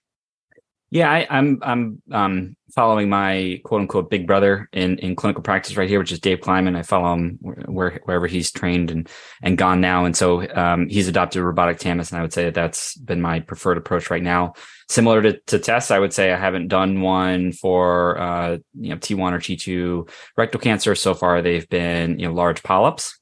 Yeah, 0.91 1.11
I, 1.11 1.19
am 1.29 1.59
I'm, 1.61 2.01
I'm 2.11 2.15
um, 2.15 2.55
following 2.73 3.09
my 3.09 3.61
quote 3.63 3.81
unquote 3.81 4.09
big 4.09 4.25
brother 4.25 4.67
in, 4.73 4.97
in 4.99 5.15
clinical 5.15 5.43
practice 5.43 5.77
right 5.77 5.87
here, 5.87 5.99
which 5.99 6.11
is 6.11 6.19
Dave 6.19 6.41
Kleiman. 6.41 6.75
I 6.75 6.81
follow 6.81 7.13
him 7.13 7.37
where, 7.41 8.01
wherever 8.05 8.25
he's 8.25 8.51
trained 8.51 8.89
and 8.89 9.07
and 9.43 9.57
gone 9.57 9.81
now, 9.81 10.05
and 10.05 10.17
so 10.17 10.49
um, 10.55 10.89
he's 10.89 11.07
adopted 11.07 11.43
robotic 11.43 11.77
TAMIS, 11.77 12.11
and 12.11 12.17
I 12.17 12.21
would 12.23 12.33
say 12.33 12.45
that 12.45 12.55
that's 12.55 12.95
been 12.97 13.21
my 13.21 13.39
preferred 13.39 13.77
approach 13.77 14.09
right 14.09 14.23
now. 14.23 14.53
Similar 14.89 15.21
to, 15.21 15.39
to 15.47 15.59
Tess, 15.59 15.91
I 15.91 15.99
would 15.99 16.13
say 16.13 16.31
I 16.31 16.37
haven't 16.37 16.69
done 16.69 17.01
one 17.01 17.51
for 17.51 18.19
uh, 18.19 18.57
you 18.79 18.89
know 18.89 18.97
T1 18.97 19.31
or 19.31 19.39
T2 19.39 20.09
rectal 20.37 20.59
cancer 20.59 20.95
so 20.95 21.13
far. 21.13 21.43
They've 21.43 21.69
been 21.69 22.17
you 22.17 22.27
know 22.27 22.33
large 22.33 22.63
polyps. 22.63 23.15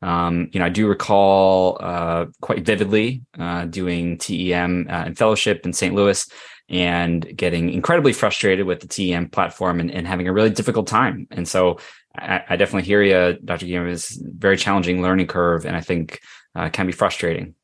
Um, 0.00 0.48
you 0.52 0.60
know, 0.60 0.66
I 0.66 0.68
do 0.68 0.86
recall 0.86 1.78
uh, 1.80 2.26
quite 2.40 2.64
vividly 2.64 3.22
uh, 3.36 3.64
doing 3.64 4.16
TEM 4.18 4.86
uh, 4.88 5.04
in 5.06 5.16
fellowship 5.16 5.66
in 5.66 5.72
St. 5.72 5.92
Louis 5.92 6.24
and 6.68 7.36
getting 7.36 7.70
incredibly 7.70 8.12
frustrated 8.12 8.66
with 8.66 8.80
the 8.80 8.86
TEM 8.86 9.28
platform 9.30 9.80
and, 9.80 9.90
and 9.90 10.06
having 10.06 10.28
a 10.28 10.32
really 10.32 10.50
difficult 10.50 10.86
time. 10.86 11.26
And 11.30 11.48
so 11.48 11.78
I, 12.16 12.42
I 12.50 12.56
definitely 12.56 12.86
hear 12.86 13.02
you, 13.02 13.38
Dr. 13.44 13.66
Guillem, 13.66 13.88
is 13.88 14.20
very 14.22 14.56
challenging 14.56 15.02
learning 15.02 15.28
curve, 15.28 15.64
and 15.64 15.76
I 15.76 15.80
think 15.80 16.20
uh, 16.54 16.68
can 16.68 16.86
be 16.86 16.92
frustrating. 16.92 17.54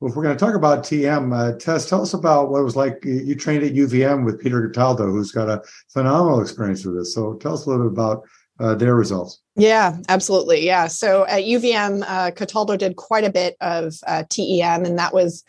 Well, 0.00 0.10
if 0.10 0.16
we're 0.16 0.22
going 0.22 0.36
to 0.36 0.44
talk 0.44 0.54
about 0.54 0.84
TM, 0.84 1.34
uh, 1.36 1.58
Tess, 1.58 1.88
tell 1.88 2.02
us 2.02 2.14
about 2.14 2.50
what 2.50 2.60
it 2.60 2.64
was 2.64 2.76
like. 2.76 3.04
You 3.04 3.34
trained 3.34 3.64
at 3.64 3.74
UVM 3.74 4.24
with 4.24 4.40
Peter 4.40 4.68
Cataldo, 4.68 5.06
who's 5.06 5.32
got 5.32 5.48
a 5.48 5.60
phenomenal 5.88 6.40
experience 6.40 6.84
with 6.84 6.96
this. 6.96 7.12
So 7.12 7.34
tell 7.34 7.54
us 7.54 7.66
a 7.66 7.70
little 7.70 7.88
bit 7.88 7.92
about 7.92 8.22
uh, 8.60 8.76
their 8.76 8.94
results. 8.94 9.40
Yeah, 9.56 9.96
absolutely. 10.08 10.64
Yeah. 10.64 10.86
So 10.86 11.26
at 11.26 11.44
UVM, 11.44 12.04
uh, 12.06 12.30
Cataldo 12.30 12.76
did 12.76 12.94
quite 12.94 13.24
a 13.24 13.30
bit 13.30 13.56
of 13.60 13.94
uh, 14.06 14.22
TEM, 14.28 14.84
and 14.84 14.98
that 14.98 15.12
was 15.12 15.44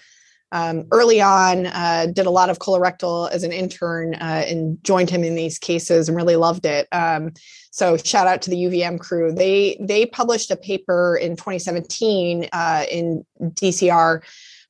um, 0.52 0.86
early 0.92 1.22
on 1.22 1.68
uh, 1.68 2.08
did 2.14 2.26
a 2.26 2.32
lot 2.32 2.50
of 2.50 2.60
colorectal 2.60 3.30
as 3.32 3.44
an 3.44 3.52
intern 3.52 4.16
uh, 4.16 4.44
and 4.48 4.84
joined 4.84 5.10
him 5.10 5.24
in 5.24 5.36
these 5.36 5.60
cases 5.60 6.08
and 6.08 6.16
really 6.18 6.36
loved 6.36 6.66
it 6.66 6.88
um, 6.92 7.32
so 7.72 7.98
shout 7.98 8.28
out 8.28 8.42
to 8.42 8.50
the 8.50 8.64
uvm 8.64 9.00
crew 9.00 9.32
they 9.32 9.78
they 9.80 10.06
published 10.06 10.52
a 10.52 10.56
paper 10.56 11.18
in 11.22 11.36
2017 11.36 12.48
uh, 12.52 12.86
in 12.90 13.26
dcr 13.42 14.22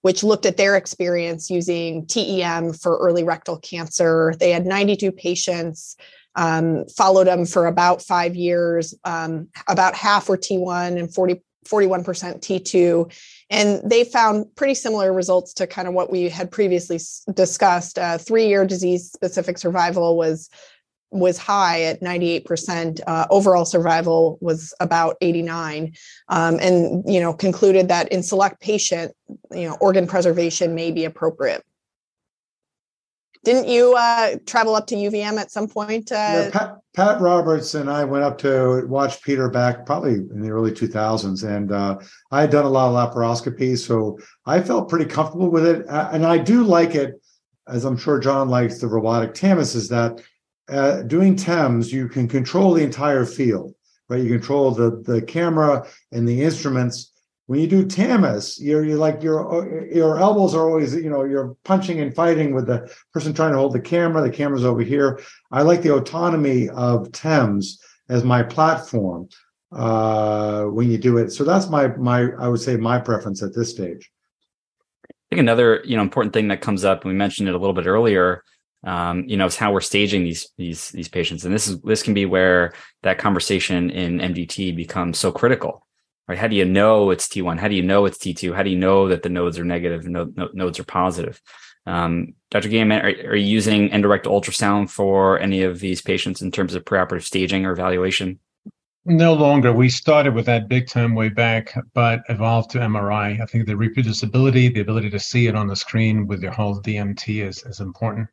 which 0.02 0.24
looked 0.24 0.46
at 0.46 0.58
their 0.58 0.76
experience 0.76 1.50
using 1.50 2.06
TEM 2.06 2.74
for 2.74 2.98
early 2.98 3.24
rectal 3.24 3.58
cancer. 3.58 4.34
They 4.39 4.52
had 4.52 4.65
92 4.65 5.12
patients, 5.12 5.98
um, 6.36 6.86
followed 6.96 7.28
them 7.28 7.46
for 7.46 7.68
about 7.68 8.02
five 8.02 8.36
years. 8.36 8.94
Um, 9.04 9.50
about 9.68 9.96
half 9.96 10.30
were 10.30 10.38
T1 10.38 10.98
and 10.98 11.13
40, 11.13 11.42
41% 11.67 12.06
T2. 12.06 13.13
And 13.50 13.82
they 13.89 14.04
found 14.04 14.45
pretty 14.56 14.76
similar 14.76 15.12
results 15.12 15.54
to 15.56 15.67
kind 15.67 15.88
of 15.88 15.93
what 15.93 16.12
we 16.12 16.30
had 16.30 16.52
previously 16.52 17.00
discussed. 17.34 17.98
Uh, 17.98 18.17
three 18.17 18.48
year 18.48 18.65
disease 18.65 19.12
specific 19.12 19.58
survival 19.58 20.17
was 20.17 20.50
was 21.12 21.39
high 21.39 21.82
at 21.82 22.02
98%. 22.02 23.02
Uh, 23.08 23.26
overall 23.32 23.65
survival 23.65 24.38
was 24.41 24.74
about 24.80 25.17
89, 25.22 25.93
um, 26.28 26.60
and 26.60 27.04
you 27.12 27.19
know 27.19 27.34
concluded 27.34 27.88
that 27.88 28.12
in 28.12 28.22
select 28.22 28.62
patient, 28.62 29.13
you 29.52 29.67
know, 29.67 29.76
organ 29.82 30.08
preservation 30.08 30.76
may 30.76 30.91
be 30.91 31.06
appropriate. 31.06 31.63
Didn't 33.43 33.69
you 33.69 33.95
uh, 33.97 34.36
travel 34.45 34.75
up 34.75 34.88
to 34.88 34.95
UVM 34.95 35.38
at 35.38 35.49
some 35.49 35.67
point? 35.67 36.12
Uh, 36.12 36.15
yeah, 36.15 36.49
Pat, 36.52 36.78
Pat, 36.93 37.21
Roberts 37.21 37.73
and 37.73 37.89
I 37.89 38.04
went 38.04 38.25
up 38.25 38.38
to 38.39 38.86
watch 38.88 39.23
Peter 39.23 39.49
back 39.49 39.86
probably 39.86 40.15
in 40.15 40.41
the 40.41 40.49
early 40.49 40.71
2000s, 40.71 41.47
and 41.47 41.71
uh, 41.71 41.97
I 42.32 42.41
had 42.41 42.49
done 42.49 42.65
a 42.65 42.69
lot 42.69 42.93
of 42.93 43.13
laparoscopy, 43.13 43.78
so 43.78 44.19
I 44.45 44.62
felt 44.62 44.89
pretty 44.89 45.06
comfortable 45.06 45.49
with 45.49 45.65
it, 45.65 45.86
and 45.88 46.25
I 46.25 46.38
do 46.38 46.63
like 46.63 46.95
it, 46.95 47.21
as 47.67 47.86
I'm 47.86 47.97
sure 47.97 48.19
John 48.19 48.49
likes 48.49 48.80
the 48.80 48.88
robotic 48.88 49.34
TAMIS, 49.34 49.73
is 49.73 49.88
that 49.88 50.21
uh, 50.69 51.02
doing 51.04 51.36
TEMS, 51.36 51.91
you 51.91 52.08
can 52.08 52.28
control 52.28 52.73
the 52.73 52.84
entire 52.84 53.25
field, 53.25 53.73
right? 54.08 54.21
You 54.21 54.30
control 54.30 54.71
the 54.71 55.02
the 55.06 55.21
camera 55.21 55.88
and 56.12 56.28
the 56.28 56.43
instruments. 56.43 57.13
When 57.50 57.60
you 57.60 57.66
do 57.66 57.84
TAMIS, 57.84 58.62
you're, 58.62 58.86
you're 58.86 59.00
like 59.00 59.24
your 59.24 59.84
your 59.92 60.20
elbows 60.20 60.54
are 60.54 60.70
always, 60.70 60.94
you 60.94 61.10
know, 61.10 61.24
you're 61.24 61.58
punching 61.64 62.00
and 62.00 62.14
fighting 62.14 62.54
with 62.54 62.68
the 62.68 62.96
person 63.12 63.34
trying 63.34 63.54
to 63.54 63.58
hold 63.58 63.74
the 63.74 63.80
camera. 63.80 64.22
The 64.22 64.30
camera's 64.30 64.64
over 64.64 64.84
here. 64.84 65.20
I 65.52 65.64
like 65.64 65.82
the 65.82 65.96
autonomy 65.96 66.70
of 66.70 67.12
TEMS 67.12 67.82
as 68.08 68.24
my 68.24 68.44
platform 68.44 69.30
uh, 69.72 70.66
when 70.66 70.92
you 70.92 71.00
do 71.00 71.18
it. 71.18 71.32
So 71.32 71.44
that's 71.44 71.68
my 71.70 71.88
my 71.88 72.28
I 72.40 72.48
would 72.48 72.62
say 72.62 72.78
my 72.78 73.00
preference 73.00 73.42
at 73.42 73.56
this 73.56 73.72
stage. 73.72 74.12
I 75.10 75.16
think 75.32 75.40
another 75.40 75.82
you 75.84 75.96
know 75.96 76.04
important 76.04 76.34
thing 76.34 76.50
that 76.50 76.62
comes 76.62 76.86
up, 76.86 77.02
and 77.02 77.12
we 77.12 77.18
mentioned 77.18 77.50
it 77.50 77.56
a 77.56 77.58
little 77.58 77.74
bit 77.74 77.88
earlier, 77.88 78.44
um, 78.84 79.24
you 79.28 79.38
know, 79.38 79.48
it's 79.48 79.56
how 79.56 79.74
we're 79.74 79.82
staging 79.82 80.24
these 80.24 80.52
these 80.60 80.92
these 80.92 81.08
patients, 81.08 81.46
and 81.46 81.56
this 81.56 81.68
is 81.68 81.82
this 81.82 82.04
can 82.04 82.14
be 82.14 82.28
where 82.28 82.74
that 83.02 83.18
conversation 83.18 83.90
in 83.90 84.20
MDT 84.20 84.76
becomes 84.76 85.18
so 85.18 85.32
critical. 85.32 85.88
Right? 86.30 86.38
How 86.38 86.48
do 86.48 86.56
you 86.56 86.63
know 86.63 87.10
it's 87.10 87.28
T1? 87.28 87.58
How 87.58 87.68
do 87.68 87.74
you 87.74 87.82
know 87.82 88.06
it's 88.06 88.20
T2? 88.20 88.56
How 88.56 88.62
do 88.62 88.70
you 88.70 88.78
know 88.78 89.08
that 89.08 89.24
the 89.24 89.30
nodes 89.30 89.58
are 89.58 89.65
negative 89.65 90.06
and 90.06 90.13
no, 90.13 90.32
no, 90.36 90.48
nodes 90.54 90.80
are 90.80 90.84
positive? 90.84 91.42
Um, 91.88 92.36
Dr. 92.52 92.70
Gaiman, 92.70 93.02
are, 93.02 93.32
are, 93.32 93.36
you 93.36 93.48
using 93.48 93.89
endorectal 93.89 94.28
ultrasound 94.28 94.92
for 94.92 95.39
any 95.39 95.63
of 95.63 95.80
these 95.80 96.04
patients 96.04 96.44
in 96.44 96.52
terms 96.52 96.76
of 96.76 96.86
preoperative 96.86 97.24
staging 97.24 97.65
or 97.65 97.72
evaluation? 97.72 98.38
No 99.06 99.34
longer. 99.34 99.74
We 99.74 99.89
started 99.89 100.36
with 100.36 100.46
that 100.46 100.68
big 100.68 100.88
time 100.88 101.15
way 101.15 101.30
back, 101.30 101.76
but 101.96 102.22
evolved 102.30 102.70
to 102.72 102.78
MRI. 102.78 103.42
I 103.42 103.46
think 103.48 103.65
the 103.65 103.74
reproducibility, 103.74 104.72
the 104.72 104.82
ability 104.82 105.10
to 105.10 105.20
see 105.20 105.48
it 105.48 105.56
on 105.56 105.65
the 105.65 105.76
screen 105.76 106.28
with 106.28 106.44
your 106.44 106.52
whole 106.52 106.80
DMT 106.80 107.44
is, 107.44 107.63
is 107.63 107.80
important. 107.80 108.28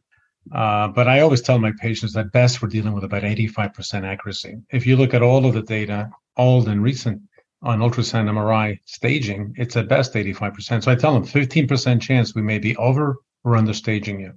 Uh, 0.55 0.89
but 0.89 1.09
I 1.09 1.21
always 1.21 1.41
tell 1.41 1.59
my 1.59 1.73
patients 1.81 2.13
that 2.13 2.31
best 2.31 2.61
we're 2.61 2.69
dealing 2.69 2.93
with 2.93 3.05
about 3.05 3.23
85% 3.23 4.05
accuracy. 4.05 4.57
If 4.71 4.87
you 4.87 4.97
look 4.97 5.15
at 5.15 5.23
all 5.23 5.47
of 5.47 5.55
the 5.55 5.63
data, 5.63 6.11
old 6.37 6.69
and 6.69 6.83
recent, 6.83 7.23
on 7.67 7.81
ultrasound 7.81 8.31
MRI 8.31 8.79
staging, 8.85 9.53
it's 9.57 9.77
at 9.77 9.89
best 9.89 10.15
85%. 10.15 10.85
So 10.85 10.91
I 10.91 10.95
tell 10.95 11.13
them 11.13 11.27
15% 11.27 12.01
chance 12.01 12.35
we 12.35 12.43
may 12.43 12.59
be 12.59 12.77
over 12.77 13.17
or 13.43 13.57
under 13.57 13.75
staging 13.75 14.21
you. 14.21 14.33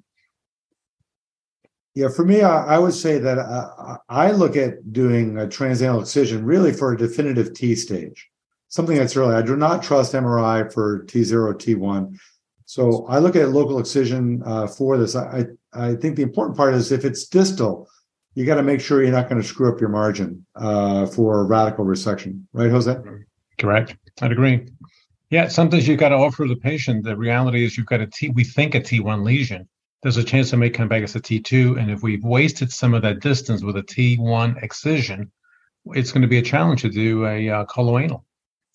Yeah, 1.94 2.10
for 2.10 2.26
me, 2.26 2.42
I, 2.42 2.76
I 2.76 2.80
would 2.80 2.94
say 2.94 3.20
that 3.20 3.38
uh, 3.38 3.98
I 4.10 4.32
look 4.32 4.56
at 4.56 4.92
doing 4.92 5.38
a 5.38 5.46
transanal 5.46 6.02
excision 6.02 6.44
really 6.44 6.74
for 6.74 6.92
a 6.92 6.98
definitive 6.98 7.54
T 7.54 7.76
stage, 7.76 8.28
something 8.68 8.98
that's 8.98 9.16
really, 9.16 9.36
I 9.36 9.42
do 9.44 9.56
not 9.56 9.84
trust 9.84 10.14
MRI 10.14 10.72
for 10.74 11.04
T0, 11.06 11.54
T1. 11.54 12.18
So 12.66 13.06
I 13.08 13.20
look 13.20 13.36
at 13.36 13.50
local 13.50 13.80
excision 13.80 14.42
uh, 14.46 14.68
for 14.68 14.98
this. 14.98 15.16
I, 15.16 15.46
I 15.74 15.96
think 15.96 16.16
the 16.16 16.24
important 16.24 16.58
part 16.58 16.74
is 16.74 16.92
if 16.92 17.06
it's 17.06 17.28
distal, 17.28 17.88
you 18.36 18.46
got 18.46 18.56
to 18.56 18.64
make 18.64 18.82
sure 18.82 19.04
you're 19.04 19.12
not 19.12 19.30
going 19.30 19.42
to 19.42 19.48
screw 19.48 19.72
up 19.72 19.80
your 19.80 19.90
margin 19.90 20.46
uh, 20.56 21.06
for 21.06 21.46
radical 21.46 21.86
resection, 21.86 22.44
right, 22.54 22.70
Jose? 22.70 22.96
Correct. 23.58 23.96
I'd 24.22 24.32
agree. 24.32 24.68
Yeah, 25.30 25.48
sometimes 25.48 25.88
you've 25.88 26.00
got 26.00 26.10
to 26.10 26.16
offer 26.16 26.48
the 26.48 26.56
patient. 26.56 27.04
The 27.04 27.16
reality 27.16 27.64
is 27.64 27.78
you've 27.78 27.86
got 27.86 28.02
a 28.02 28.08
T. 28.08 28.30
We 28.30 28.44
think 28.44 28.76
a 28.76 28.80
T1 28.80 29.24
lesion. 29.24 29.68
There's 30.02 30.18
a 30.18 30.24
chance 30.24 30.54
it 30.54 30.58
may 30.58 30.70
come 30.70 30.88
back 30.88 31.04
as 31.04 31.16
a 31.16 31.20
T2, 31.20 31.80
and 31.80 31.92
if 31.92 32.02
we've 32.02 32.24
wasted 32.24 32.72
some 32.72 32.94
of 32.94 33.02
that 33.02 33.20
distance 33.20 33.64
with 33.64 33.76
a 33.76 33.84
T1 33.84 34.64
excision, 34.64 35.32
it's 35.88 36.12
going 36.12 36.22
to 36.22 36.28
be 36.28 36.38
a 36.38 36.42
challenge 36.42 36.82
to 36.82 36.90
do 36.90 37.26
a 37.26 37.50
uh, 37.50 37.66
coloanal. 37.66 38.24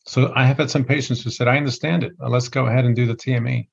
So 0.06 0.32
I 0.36 0.44
have 0.44 0.58
had 0.58 0.70
some 0.70 0.84
patients 0.84 1.22
who 1.22 1.30
said, 1.30 1.48
"I 1.48 1.56
understand 1.56 2.04
it. 2.04 2.12
Let's 2.18 2.48
go 2.48 2.66
ahead 2.66 2.84
and 2.84 2.94
do 2.94 3.06
the 3.06 3.16
TME." 3.16 3.68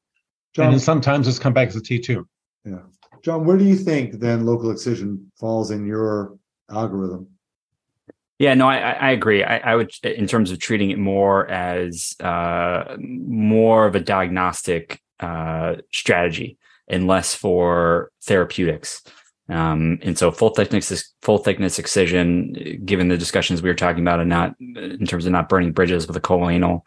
John, 0.53 0.65
and 0.65 0.73
then 0.73 0.79
sometimes 0.79 1.27
it's 1.27 1.39
come 1.39 1.53
back 1.53 1.67
as 1.69 1.75
a 1.75 1.81
T2. 1.81 2.25
Yeah. 2.65 2.79
John, 3.23 3.45
where 3.45 3.57
do 3.57 3.65
you 3.65 3.75
think 3.75 4.13
then 4.13 4.45
local 4.45 4.71
excision 4.71 5.31
falls 5.39 5.71
in 5.71 5.85
your 5.85 6.37
algorithm? 6.69 7.27
Yeah, 8.39 8.55
no, 8.55 8.67
I, 8.67 8.77
I 8.77 9.11
agree. 9.11 9.43
I, 9.43 9.57
I, 9.57 9.75
would, 9.75 9.91
in 10.03 10.25
terms 10.25 10.49
of 10.49 10.57
treating 10.57 10.89
it 10.89 10.97
more 10.97 11.47
as 11.47 12.15
uh, 12.19 12.97
more 12.99 13.85
of 13.85 13.93
a 13.93 13.99
diagnostic 13.99 14.99
uh, 15.19 15.75
strategy 15.93 16.57
and 16.87 17.05
less 17.05 17.35
for 17.35 18.11
therapeutics. 18.23 19.03
Um, 19.47 19.99
and 20.01 20.17
so, 20.17 20.31
full 20.31 20.51
thickness, 20.51 21.13
full 21.21 21.37
thickness 21.37 21.77
excision, 21.77 22.81
given 22.85 23.09
the 23.09 23.17
discussions 23.17 23.61
we 23.61 23.69
were 23.69 23.75
talking 23.75 24.01
about, 24.01 24.19
and 24.19 24.29
not 24.29 24.55
in 24.59 25.05
terms 25.05 25.25
of 25.25 25.31
not 25.33 25.49
burning 25.49 25.73
bridges 25.73 26.07
with 26.07 26.15
a 26.15 26.21
coloanal, 26.21 26.81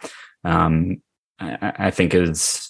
um, 0.44 1.03
I, 1.38 1.73
I 1.79 1.90
think 1.90 2.14
is 2.14 2.63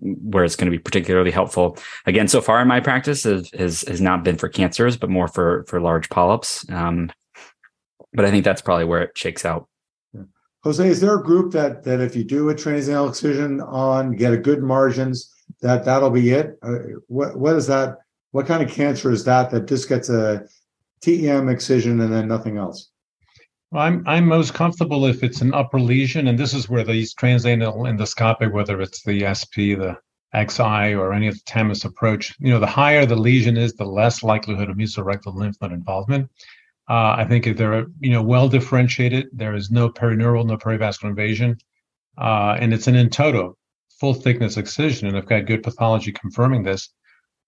where 0.00 0.44
it's 0.44 0.56
going 0.56 0.70
to 0.70 0.76
be 0.76 0.82
particularly 0.82 1.30
helpful. 1.30 1.76
Again, 2.06 2.28
so 2.28 2.40
far 2.40 2.60
in 2.60 2.68
my 2.68 2.80
practice 2.80 3.24
has 3.24 3.50
has, 3.50 3.82
has 3.82 4.00
not 4.00 4.24
been 4.24 4.36
for 4.36 4.48
cancers, 4.48 4.96
but 4.96 5.10
more 5.10 5.28
for 5.28 5.64
for 5.68 5.80
large 5.80 6.08
polyps. 6.08 6.68
Um, 6.70 7.10
but 8.12 8.24
I 8.24 8.30
think 8.30 8.44
that's 8.44 8.62
probably 8.62 8.84
where 8.84 9.02
it 9.02 9.16
shakes 9.16 9.44
out. 9.44 9.68
Jose, 10.64 10.86
is 10.86 11.00
there 11.00 11.16
a 11.18 11.22
group 11.22 11.52
that 11.52 11.84
that 11.84 12.00
if 12.00 12.16
you 12.16 12.24
do 12.24 12.50
a 12.50 12.54
transanal 12.54 13.08
excision 13.08 13.60
on, 13.60 14.16
get 14.16 14.32
a 14.32 14.38
good 14.38 14.62
margins, 14.62 15.32
that 15.62 15.84
that'll 15.84 16.10
be 16.10 16.30
it? 16.30 16.58
Uh, 16.62 16.78
what 17.06 17.36
what 17.36 17.56
is 17.56 17.66
that? 17.68 17.98
What 18.32 18.46
kind 18.46 18.62
of 18.62 18.70
cancer 18.70 19.10
is 19.10 19.24
that 19.24 19.50
that 19.50 19.66
just 19.66 19.88
gets 19.88 20.08
a 20.08 20.46
TEM 21.00 21.48
excision 21.48 22.00
and 22.00 22.12
then 22.12 22.28
nothing 22.28 22.58
else? 22.58 22.90
Well, 23.70 23.82
I'm 23.82 24.02
I'm 24.06 24.26
most 24.26 24.54
comfortable 24.54 25.04
if 25.04 25.22
it's 25.22 25.42
an 25.42 25.52
upper 25.52 25.78
lesion, 25.78 26.28
and 26.28 26.38
this 26.38 26.54
is 26.54 26.70
where 26.70 26.84
these 26.84 27.14
transanal 27.14 27.86
endoscopic, 27.86 28.50
whether 28.50 28.80
it's 28.80 29.02
the 29.02 29.26
SP, 29.28 29.76
the 29.76 29.98
XI, 30.34 30.94
or 30.94 31.12
any 31.12 31.26
of 31.28 31.34
the 31.34 31.42
TAMIS 31.44 31.84
approach, 31.84 32.34
you 32.38 32.50
know, 32.50 32.60
the 32.60 32.66
higher 32.66 33.04
the 33.04 33.16
lesion 33.16 33.58
is, 33.58 33.74
the 33.74 33.84
less 33.84 34.22
likelihood 34.22 34.70
of 34.70 34.76
mesorectal 34.76 35.34
lymph 35.34 35.56
node 35.60 35.72
involvement. 35.72 36.30
Uh, 36.88 37.16
I 37.18 37.26
think 37.28 37.46
if 37.46 37.58
they're 37.58 37.86
you 38.00 38.10
know 38.10 38.22
well 38.22 38.48
differentiated, 38.48 39.26
there 39.32 39.54
is 39.54 39.70
no 39.70 39.90
perineural, 39.90 40.46
no 40.46 40.56
perivascular 40.56 41.10
invasion, 41.10 41.58
uh, 42.16 42.56
and 42.58 42.72
it's 42.72 42.86
an 42.86 42.94
in 42.94 43.10
toto 43.10 43.58
full 44.00 44.14
thickness 44.14 44.56
excision, 44.56 45.08
and 45.08 45.16
I've 45.16 45.26
got 45.26 45.44
good 45.44 45.62
pathology 45.62 46.12
confirming 46.12 46.62
this. 46.62 46.88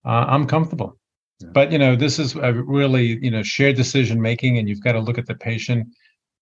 Uh, 0.05 0.25
I'm 0.27 0.45
comfortable. 0.45 0.97
Yeah. 1.39 1.49
But 1.53 1.71
you 1.71 1.79
know, 1.79 1.95
this 1.95 2.19
is 2.19 2.35
a 2.35 2.53
really 2.53 3.17
you 3.23 3.31
know 3.31 3.41
shared 3.41 3.75
decision 3.75 4.21
making, 4.21 4.59
and 4.59 4.69
you've 4.69 4.83
got 4.83 4.91
to 4.91 4.99
look 4.99 5.17
at 5.17 5.25
the 5.25 5.33
patient 5.33 5.87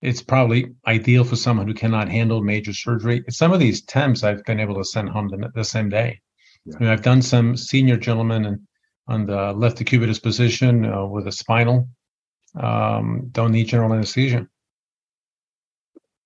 it's 0.02 0.22
probably 0.22 0.74
ideal 0.88 1.24
for 1.24 1.36
someone 1.36 1.68
who 1.68 1.74
cannot 1.74 2.10
handle 2.10 2.42
major 2.42 2.74
surgery. 2.74 3.24
Some 3.30 3.52
of 3.52 3.60
these 3.60 3.82
TEMS 3.82 4.24
I've 4.24 4.44
been 4.46 4.60
able 4.60 4.76
to 4.76 4.86
send 4.86 5.10
home 5.10 5.28
the, 5.28 5.50
the 5.54 5.64
same 5.64 5.90
day. 5.90 6.22
Yeah. 6.66 6.76
I 6.76 6.80
mean, 6.80 6.90
I've 6.90 7.02
done 7.02 7.22
some 7.22 7.58
senior 7.58 7.98
gentlemen 7.98 8.46
and 8.46 8.60
on 9.08 9.26
the 9.26 9.54
left 9.54 9.78
decubitus 9.78 10.22
position 10.22 10.86
uh, 10.86 11.06
with 11.06 11.28
a 11.28 11.32
spinal. 11.32 11.90
Um, 12.56 13.30
don't 13.32 13.52
need 13.52 13.68
general 13.68 13.94
anesthesia. 13.94 14.48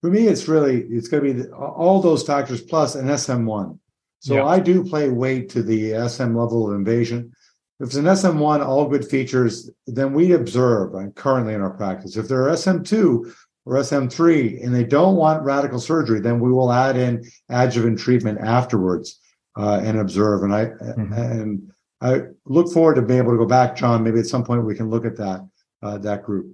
For 0.02 0.10
me, 0.10 0.28
it's 0.28 0.48
really 0.48 0.82
it's 0.84 1.08
going 1.08 1.24
to 1.24 1.34
be 1.34 1.42
the, 1.42 1.56
all 1.56 2.02
those 2.02 2.24
factors 2.24 2.62
plus 2.62 2.96
an 2.96 3.08
SM1. 3.08 3.80
So 4.20 4.36
yeah. 4.36 4.46
I 4.46 4.60
do 4.60 4.84
play 4.84 5.10
weight 5.10 5.50
to 5.50 5.64
the 5.64 6.08
SM 6.08 6.36
level 6.36 6.70
of 6.70 6.76
invasion. 6.76 7.32
If 7.80 7.88
it's 7.88 7.96
an 7.96 8.06
SM1, 8.06 8.66
all 8.66 8.88
good 8.88 9.06
features, 9.06 9.70
then 9.88 10.14
we 10.14 10.34
observe 10.34 10.94
right, 10.94 11.14
currently 11.16 11.54
in 11.54 11.62
our 11.62 11.72
practice. 11.72 12.16
If 12.16 12.28
there 12.28 12.48
are 12.48 12.54
SM2, 12.54 13.34
or 13.66 13.76
SM3 13.76 14.64
and 14.64 14.74
they 14.74 14.84
don't 14.84 15.16
want 15.16 15.44
radical 15.44 15.80
surgery, 15.80 16.20
then 16.20 16.40
we 16.40 16.52
will 16.52 16.72
add 16.72 16.98
in 16.98 17.24
adjuvant 17.50 18.00
treatment 18.00 18.40
afterwards 18.42 19.20
uh, 19.58 19.82
and 19.84 20.00
observe. 20.00 20.44
And 20.44 20.54
I 20.54 20.66
mm-hmm. 20.66 21.14
and 21.14 21.72
I 22.02 22.22
look 22.46 22.72
forward 22.72 22.96
to 22.96 23.02
being 23.02 23.20
able 23.20 23.32
to 23.32 23.38
go 23.38 23.46
back, 23.46 23.76
John. 23.76 24.04
Maybe 24.04 24.20
at 24.20 24.26
some 24.26 24.44
point 24.44 24.66
we 24.66 24.76
can 24.76 24.90
look 24.90 25.06
at 25.06 25.18
that 25.18 25.48
uh, 25.82 25.98
that 26.00 26.24
group. 26.24 26.54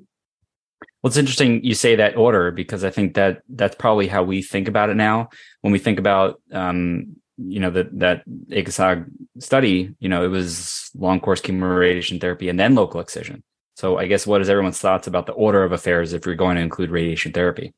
Well, 1.01 1.09
it's 1.09 1.17
interesting 1.17 1.63
you 1.63 1.73
say 1.73 1.95
that 1.95 2.17
order 2.17 2.51
because 2.51 2.83
I 2.83 2.89
think 2.89 3.15
that 3.15 3.41
that's 3.49 3.75
probably 3.75 4.07
how 4.07 4.23
we 4.23 4.41
think 4.41 4.67
about 4.67 4.89
it 4.89 4.95
now. 4.95 5.29
When 5.61 5.71
we 5.71 5.79
think 5.79 5.97
about 5.97 6.41
um, 6.51 7.15
you 7.37 7.59
know 7.59 7.71
that 7.71 7.97
that 7.99 8.23
ACOSOG 8.49 9.05
study, 9.39 9.95
you 9.99 10.09
know, 10.09 10.23
it 10.23 10.27
was 10.27 10.91
long 10.93 11.19
course 11.19 11.41
chemoradiation 11.41 12.19
therapy 12.19 12.49
and 12.49 12.59
then 12.59 12.75
local 12.75 12.99
excision. 12.99 13.43
So 13.79 13.97
I 13.97 14.07
guess 14.07 14.27
what 14.27 14.41
is 14.41 14.49
everyone's 14.49 14.77
thoughts 14.77 15.07
about 15.07 15.25
the 15.25 15.31
order 15.31 15.63
of 15.63 15.71
affairs 15.71 16.11
if 16.11 16.25
you're 16.25 16.35
going 16.35 16.57
to 16.57 16.61
include 16.61 16.91
radiation 16.91 17.31
therapy? 17.31 17.73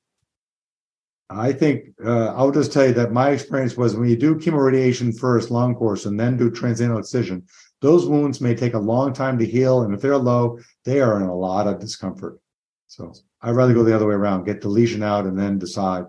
I 1.29 1.53
think 1.53 1.93
uh, 2.03 2.33
I'll 2.33 2.49
just 2.49 2.73
tell 2.73 2.87
you 2.87 2.93
that 2.93 3.11
my 3.11 3.29
experience 3.29 3.77
was 3.77 3.95
when 3.95 4.09
you 4.09 4.15
do 4.15 4.33
chemoradiation 4.33 5.15
first, 5.15 5.51
long 5.51 5.75
course, 5.75 6.07
and 6.07 6.19
then 6.19 6.37
do 6.37 6.49
transanal 6.49 6.97
excision, 6.97 7.43
those 7.81 8.07
wounds 8.07 8.41
may 8.41 8.55
take 8.55 8.73
a 8.73 8.79
long 8.79 9.13
time 9.13 9.37
to 9.37 9.45
heal, 9.45 9.83
and 9.83 9.93
if 9.93 10.01
they're 10.01 10.17
low, 10.17 10.57
they 10.85 11.01
are 11.01 11.17
in 11.17 11.27
a 11.27 11.35
lot 11.35 11.67
of 11.67 11.79
discomfort. 11.79 12.39
So 12.87 13.13
I'd 13.43 13.55
rather 13.55 13.75
go 13.75 13.83
the 13.83 13.95
other 13.95 14.07
way 14.07 14.15
around, 14.15 14.45
get 14.45 14.61
the 14.61 14.69
lesion 14.69 15.03
out, 15.03 15.25
and 15.25 15.37
then 15.37 15.59
decide. 15.59 16.05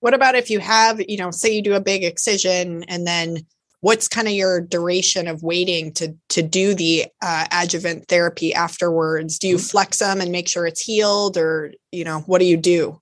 What 0.00 0.12
about 0.12 0.34
if 0.34 0.50
you 0.50 0.60
have, 0.60 1.00
you 1.08 1.16
know, 1.16 1.30
say 1.30 1.50
you 1.50 1.62
do 1.62 1.76
a 1.76 1.80
big 1.80 2.04
excision 2.04 2.84
and 2.88 3.06
then 3.06 3.38
what's 3.80 4.08
kind 4.08 4.26
of 4.26 4.34
your 4.34 4.60
duration 4.60 5.28
of 5.28 5.42
waiting 5.42 5.92
to 5.94 6.14
to 6.30 6.42
do 6.42 6.74
the 6.74 7.06
uh, 7.22 7.46
adjuvant 7.52 8.08
therapy 8.08 8.54
afterwards? 8.54 9.38
Do 9.38 9.48
you 9.48 9.56
mm-hmm. 9.56 9.66
flex 9.66 9.98
them 9.98 10.20
and 10.20 10.32
make 10.32 10.48
sure 10.48 10.66
it's 10.66 10.80
healed 10.80 11.36
or 11.36 11.72
you 11.92 12.04
know 12.04 12.20
what 12.20 12.38
do 12.38 12.44
you 12.44 12.56
do? 12.56 13.00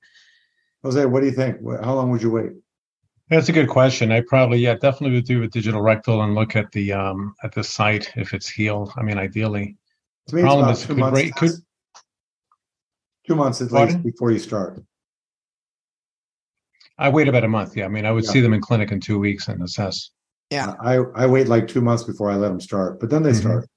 Jose 0.83 1.05
what 1.07 1.21
do 1.21 1.27
you 1.27 1.33
think? 1.33 1.59
How 1.83 1.95
long 1.95 2.11
would 2.11 2.23
you 2.23 2.31
wait? 2.31 2.53
That's 3.31 3.49
a 3.49 3.53
good 3.53 3.69
question. 3.69 4.13
I 4.13 4.21
probably 4.21 4.59
yeah 4.59 4.75
definitely 4.75 5.17
would 5.17 5.25
do 5.25 5.43
a 5.43 5.49
digital 5.49 5.81
rectal 5.81 6.23
and 6.23 6.35
look 6.35 6.57
at 6.57 6.71
the 6.73 6.93
um 6.93 7.35
at 7.43 7.53
the 7.53 7.65
site 7.65 8.13
if 8.17 8.35
it's 8.35 8.49
healed. 8.49 8.93
I 8.97 9.03
mean 9.03 9.19
ideally. 9.19 9.77
To 10.29 10.37
me, 10.37 10.43
problem 10.43 10.71
is 10.71 10.87
two, 10.87 10.95
months, 10.95 11.31
could, 11.37 11.51
two 13.27 13.35
months 13.35 13.61
at 13.61 13.71
least 13.73 14.03
before 14.03 14.31
you 14.31 14.39
start. 14.39 14.83
I 16.97 17.09
wait 17.09 17.29
about 17.29 17.45
a 17.45 17.49
month. 17.49 17.77
Yeah, 17.77 17.87
I 17.87 17.89
mean, 17.89 18.07
I 18.07 18.13
would 18.13 18.25
yeah. 18.25 18.31
see 18.31 18.41
them 18.41 18.55
in 18.55 18.61
clinic 18.61 18.93
in 18.93 19.01
two 19.01 19.19
weeks 19.19 19.49
and 19.49 19.63
assess. 19.63 20.11
Yeah. 20.51 20.75
I, 20.81 20.97
I 21.15 21.27
wait 21.27 21.49
like 21.49 21.69
two 21.69 21.81
months 21.81 22.05
before 22.05 22.31
I 22.31 22.37
let 22.37 22.49
them 22.49 22.61
start, 22.61 23.01
but 23.01 23.11
then 23.11 23.23
they 23.23 23.31
mm-hmm. 23.31 23.41
start. 23.41 23.69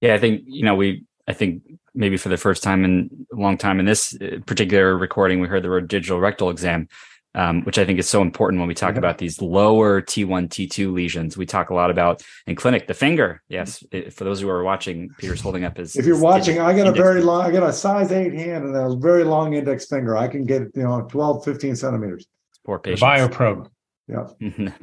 Yeah, 0.00 0.14
I 0.14 0.18
think, 0.18 0.42
you 0.46 0.64
know, 0.64 0.74
we, 0.74 1.04
I 1.26 1.32
think 1.32 1.62
maybe 1.94 2.16
for 2.16 2.28
the 2.28 2.36
first 2.36 2.62
time 2.62 2.84
in 2.84 3.26
a 3.32 3.36
long 3.36 3.56
time 3.56 3.80
in 3.80 3.86
this 3.86 4.16
uh, 4.20 4.38
particular 4.46 4.96
recording, 4.96 5.40
we 5.40 5.48
heard 5.48 5.62
the 5.62 5.68
word 5.68 5.88
digital 5.88 6.20
rectal 6.20 6.50
exam, 6.50 6.88
um, 7.34 7.62
which 7.62 7.78
I 7.78 7.84
think 7.84 7.98
is 7.98 8.08
so 8.08 8.22
important 8.22 8.60
when 8.60 8.68
we 8.68 8.74
talk 8.74 8.94
yeah. 8.94 8.98
about 8.98 9.18
these 9.18 9.40
lower 9.40 10.02
T1, 10.02 10.48
T2 10.48 10.92
lesions. 10.92 11.36
We 11.36 11.46
talk 11.46 11.70
a 11.70 11.74
lot 11.74 11.90
about 11.90 12.22
in 12.46 12.54
clinic, 12.54 12.86
the 12.86 12.94
finger. 12.94 13.42
Yes. 13.48 13.82
It, 13.90 14.12
for 14.12 14.24
those 14.24 14.40
who 14.40 14.48
are 14.48 14.62
watching, 14.62 15.10
Peter's 15.18 15.40
holding 15.40 15.64
up 15.64 15.78
his. 15.78 15.96
If 15.96 16.04
you're 16.04 16.20
watching, 16.20 16.60
I 16.60 16.76
got 16.76 16.86
a 16.86 16.92
very 16.92 17.22
long, 17.22 17.44
I 17.44 17.50
got 17.50 17.68
a 17.68 17.72
size 17.72 18.12
eight 18.12 18.34
hand 18.34 18.64
and 18.64 18.76
a 18.76 18.96
very 18.96 19.24
long 19.24 19.54
index 19.54 19.86
finger. 19.86 20.16
I 20.16 20.28
can 20.28 20.44
get, 20.44 20.62
you 20.74 20.82
know, 20.82 21.06
12, 21.10 21.44
15 21.44 21.76
centimeters. 21.76 22.26
Poor 22.64 22.78
patient. 22.78 23.00
Bioprobe. 23.00 23.70
Yeah. 24.08 24.26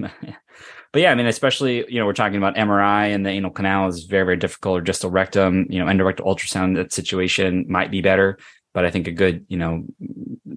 but 0.92 1.02
yeah, 1.02 1.12
I 1.12 1.16
mean, 1.16 1.28
especially, 1.28 1.86
you 1.88 2.00
know, 2.00 2.06
we're 2.06 2.14
talking 2.14 2.38
about 2.38 2.56
MRI 2.56 3.14
and 3.14 3.26
the 3.26 3.30
anal 3.30 3.52
canal 3.52 3.88
is 3.88 4.04
very, 4.04 4.26
very 4.26 4.38
difficult 4.38 4.80
or 4.80 4.82
just 4.82 5.04
a 5.04 5.10
rectum, 5.10 5.66
you 5.70 5.80
know, 5.80 5.86
endorectal 5.86 6.26
ultrasound, 6.26 6.76
that 6.76 6.92
situation 6.92 7.66
might 7.70 7.92
be 7.92 8.02
better. 8.02 8.38
But 8.74 8.86
I 8.86 8.92
think 8.92 9.08
a 9.08 9.12
good, 9.12 9.46
you 9.50 9.58
know, 9.58 9.86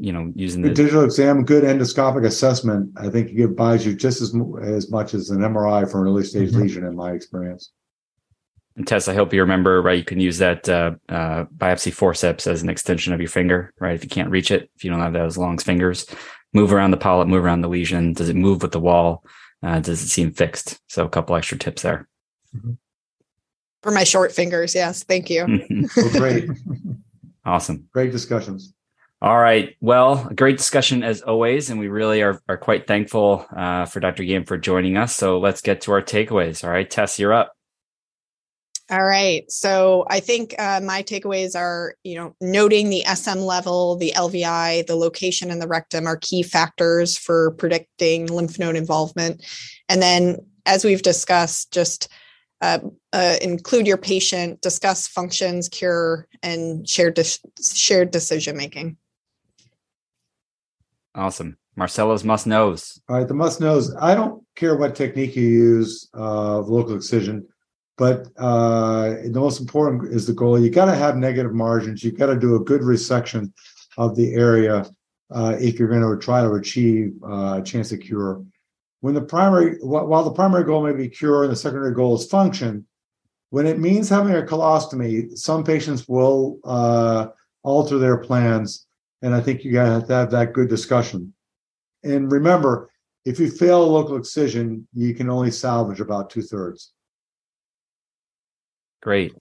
you 0.00 0.12
know, 0.12 0.32
using 0.34 0.62
the 0.62 0.72
digital 0.72 1.04
exam, 1.04 1.44
good 1.44 1.64
endoscopic 1.64 2.24
assessment, 2.24 2.90
I 2.96 3.10
think 3.10 3.30
it 3.32 3.54
buys 3.54 3.84
you 3.84 3.94
just 3.94 4.22
as 4.22 4.34
as 4.62 4.90
much 4.90 5.12
as 5.12 5.28
an 5.28 5.40
MRI 5.40 5.90
for 5.90 6.00
an 6.00 6.08
early 6.08 6.24
stage 6.24 6.50
mm-hmm. 6.50 6.62
lesion, 6.62 6.86
in 6.86 6.96
my 6.96 7.12
experience. 7.12 7.72
And 8.76 8.86
Tess, 8.86 9.08
I 9.08 9.14
hope 9.14 9.32
you 9.32 9.40
remember, 9.40 9.80
right? 9.80 9.98
You 9.98 10.04
can 10.04 10.20
use 10.20 10.38
that 10.38 10.68
uh, 10.68 10.92
uh, 11.08 11.44
biopsy 11.56 11.92
forceps 11.92 12.46
as 12.46 12.62
an 12.62 12.68
extension 12.68 13.14
of 13.14 13.20
your 13.20 13.28
finger, 13.28 13.72
right? 13.80 13.94
If 13.94 14.04
you 14.04 14.10
can't 14.10 14.30
reach 14.30 14.50
it, 14.50 14.70
if 14.76 14.84
you 14.84 14.90
don't 14.90 15.00
have 15.00 15.14
those 15.14 15.38
long 15.38 15.56
fingers, 15.56 16.06
move 16.56 16.72
around 16.72 16.90
the 16.90 16.96
polyp, 16.96 17.28
move 17.28 17.44
around 17.44 17.60
the 17.60 17.68
lesion. 17.68 18.14
Does 18.14 18.30
it 18.30 18.34
move 18.34 18.62
with 18.62 18.72
the 18.72 18.80
wall? 18.80 19.22
Uh, 19.62 19.78
does 19.78 20.02
it 20.02 20.08
seem 20.08 20.32
fixed? 20.32 20.80
So 20.88 21.04
a 21.04 21.08
couple 21.08 21.36
extra 21.36 21.58
tips 21.58 21.82
there. 21.82 22.08
Mm-hmm. 22.56 22.72
For 23.82 23.92
my 23.92 24.04
short 24.04 24.32
fingers, 24.32 24.74
yes. 24.74 25.04
Thank 25.04 25.30
you. 25.30 25.46
oh, 25.96 26.10
great. 26.12 26.48
awesome. 27.44 27.88
Great 27.92 28.10
discussions. 28.10 28.72
All 29.22 29.38
right. 29.38 29.76
Well, 29.80 30.30
great 30.34 30.58
discussion 30.58 31.02
as 31.02 31.22
always, 31.22 31.70
and 31.70 31.78
we 31.78 31.88
really 31.88 32.22
are, 32.22 32.40
are 32.48 32.58
quite 32.58 32.86
thankful 32.86 33.46
uh, 33.56 33.86
for 33.86 34.00
Dr. 34.00 34.24
Guillem 34.24 34.46
for 34.46 34.58
joining 34.58 34.96
us. 34.96 35.14
So 35.14 35.38
let's 35.38 35.60
get 35.60 35.82
to 35.82 35.92
our 35.92 36.02
takeaways. 36.02 36.64
All 36.64 36.70
right, 36.70 36.88
Tess, 36.88 37.18
you're 37.18 37.32
up. 37.32 37.55
All 38.88 39.04
right. 39.04 39.50
So 39.50 40.06
I 40.08 40.20
think 40.20 40.54
uh, 40.60 40.80
my 40.80 41.02
takeaways 41.02 41.58
are, 41.58 41.94
you 42.04 42.14
know, 42.14 42.36
noting 42.40 42.88
the 42.88 43.02
SM 43.02 43.40
level, 43.40 43.96
the 43.96 44.12
LVI, 44.14 44.86
the 44.86 44.94
location 44.94 45.50
in 45.50 45.58
the 45.58 45.66
rectum 45.66 46.06
are 46.06 46.18
key 46.18 46.44
factors 46.44 47.18
for 47.18 47.50
predicting 47.52 48.26
lymph 48.26 48.60
node 48.60 48.76
involvement. 48.76 49.44
And 49.88 50.00
then, 50.00 50.36
as 50.66 50.84
we've 50.84 51.02
discussed, 51.02 51.72
just 51.72 52.08
uh, 52.60 52.78
uh, 53.12 53.36
include 53.42 53.88
your 53.88 53.96
patient, 53.96 54.60
discuss 54.62 55.08
functions, 55.08 55.68
cure, 55.68 56.28
and 56.44 56.88
shared 56.88 57.14
de- 57.14 57.38
shared 57.60 58.12
decision 58.12 58.56
making. 58.56 58.96
Awesome. 61.16 61.56
Marcello's 61.74 62.24
must 62.24 62.46
knows. 62.46 63.00
All 63.08 63.16
right, 63.16 63.26
the 63.26 63.34
must 63.34 63.60
knows. 63.60 63.94
I 63.96 64.14
don't 64.14 64.44
care 64.54 64.76
what 64.76 64.94
technique 64.94 65.34
you 65.34 65.46
use, 65.46 66.08
uh, 66.16 66.60
local 66.60 66.94
excision 66.94 67.46
but 67.96 68.26
uh, 68.36 69.14
the 69.24 69.40
most 69.40 69.60
important 69.60 70.12
is 70.12 70.26
the 70.26 70.32
goal. 70.32 70.60
You 70.60 70.70
got 70.70 70.86
to 70.86 70.94
have 70.94 71.16
negative 71.16 71.54
margins. 71.54 72.04
You 72.04 72.12
got 72.12 72.26
to 72.26 72.38
do 72.38 72.56
a 72.56 72.60
good 72.60 72.82
resection 72.82 73.52
of 73.96 74.16
the 74.16 74.34
area 74.34 74.86
uh, 75.30 75.56
if 75.58 75.78
you're 75.78 75.88
going 75.88 76.02
to 76.02 76.24
try 76.24 76.42
to 76.42 76.52
achieve 76.52 77.14
uh, 77.24 77.60
a 77.60 77.62
chance 77.64 77.92
of 77.92 78.00
cure. 78.00 78.44
When 79.00 79.14
the 79.14 79.22
primary, 79.22 79.78
while 79.80 80.24
the 80.24 80.32
primary 80.32 80.64
goal 80.64 80.84
may 80.84 80.92
be 80.92 81.08
cure 81.08 81.42
and 81.44 81.52
the 81.52 81.56
secondary 81.56 81.94
goal 81.94 82.16
is 82.16 82.26
function, 82.26 82.86
when 83.50 83.66
it 83.66 83.78
means 83.78 84.08
having 84.08 84.34
a 84.34 84.42
colostomy, 84.42 85.36
some 85.36 85.64
patients 85.64 86.08
will 86.08 86.58
uh, 86.64 87.28
alter 87.62 87.98
their 87.98 88.18
plans, 88.18 88.86
and 89.22 89.34
I 89.34 89.40
think 89.40 89.64
you 89.64 89.72
got 89.72 90.06
to 90.06 90.14
have 90.14 90.30
that 90.30 90.52
good 90.52 90.68
discussion. 90.68 91.32
And 92.02 92.30
remember, 92.30 92.90
if 93.24 93.40
you 93.40 93.50
fail 93.50 93.82
a 93.82 93.86
local 93.86 94.16
excision, 94.16 94.86
you 94.94 95.14
can 95.14 95.30
only 95.30 95.50
salvage 95.50 96.00
about 96.00 96.30
two 96.30 96.42
thirds. 96.42 96.92
Great. 99.06 99.32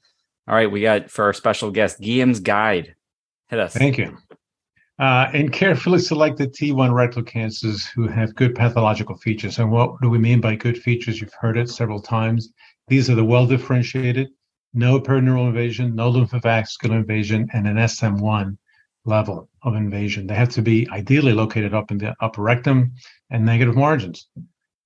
All 0.47 0.53
right, 0.53 0.69
we 0.69 0.83
got 0.83 1.09
for 1.09 1.25
our 1.25 1.33
special 1.33 1.71
guest, 1.71 1.99
Guillem's 1.99 2.39
Guide. 2.39 2.93
Hit 3.47 3.59
us. 3.59 3.73
Thank 3.73 3.97
you. 3.97 4.15
Uh, 4.99 5.27
and 5.33 5.51
carefully 5.51 5.97
select 5.97 6.37
the 6.37 6.47
T1 6.47 6.93
rectal 6.93 7.23
cancers 7.23 7.83
who 7.87 8.07
have 8.07 8.35
good 8.35 8.53
pathological 8.53 9.17
features. 9.17 9.57
And 9.57 9.71
what 9.71 9.99
do 10.03 10.09
we 10.11 10.19
mean 10.19 10.39
by 10.39 10.53
good 10.53 10.77
features? 10.77 11.19
You've 11.19 11.33
heard 11.33 11.57
it 11.57 11.71
several 11.71 11.99
times. 11.99 12.53
These 12.89 13.09
are 13.09 13.15
the 13.15 13.25
well 13.25 13.47
differentiated, 13.47 14.29
no 14.75 14.99
perineural 14.99 15.47
invasion, 15.47 15.95
no 15.95 16.11
lymphovascular 16.11 16.97
invasion, 16.97 17.49
and 17.53 17.67
an 17.67 17.77
SM1 17.77 18.55
level 19.05 19.49
of 19.63 19.73
invasion. 19.73 20.27
They 20.27 20.35
have 20.35 20.49
to 20.49 20.61
be 20.61 20.87
ideally 20.91 21.33
located 21.33 21.73
up 21.73 21.89
in 21.89 21.97
the 21.97 22.13
upper 22.19 22.43
rectum 22.43 22.93
and 23.31 23.43
negative 23.43 23.75
margins. 23.75 24.27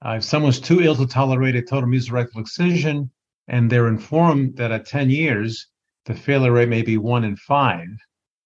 Uh, 0.05 0.11
if 0.19 0.23
someone's 0.23 0.61
too 0.61 0.81
ill 0.81 0.95
to 0.95 1.05
tolerate 1.05 1.57
a 1.57 1.61
total 1.61 1.89
mesorectal 1.89 2.39
excision, 2.39 3.11
and 3.49 3.69
they're 3.69 3.87
informed 3.87 4.55
that 4.57 4.71
at 4.71 4.85
10 4.85 5.09
years, 5.09 5.67
the 6.05 6.13
failure 6.13 6.51
rate 6.51 6.69
may 6.69 6.83
be 6.83 6.97
one 6.97 7.23
in 7.23 7.35
five. 7.35 7.87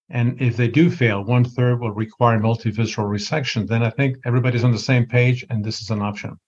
And 0.10 0.42
if 0.42 0.58
they 0.58 0.68
do 0.68 0.90
fail, 0.90 1.24
one 1.24 1.44
third 1.44 1.80
will 1.80 1.92
require 1.92 2.40
multivisceral 2.40 3.10
resection. 3.10 3.68
Then 3.68 3.84
I 3.84 3.90
think 3.90 4.18
everybody's 4.26 4.64
on 4.64 4.72
the 4.72 4.80
same 4.80 5.06
page, 5.06 5.46
and 5.50 5.64
this 5.64 5.82
is 5.82 5.90
an 5.90 6.02
option. 6.02 6.40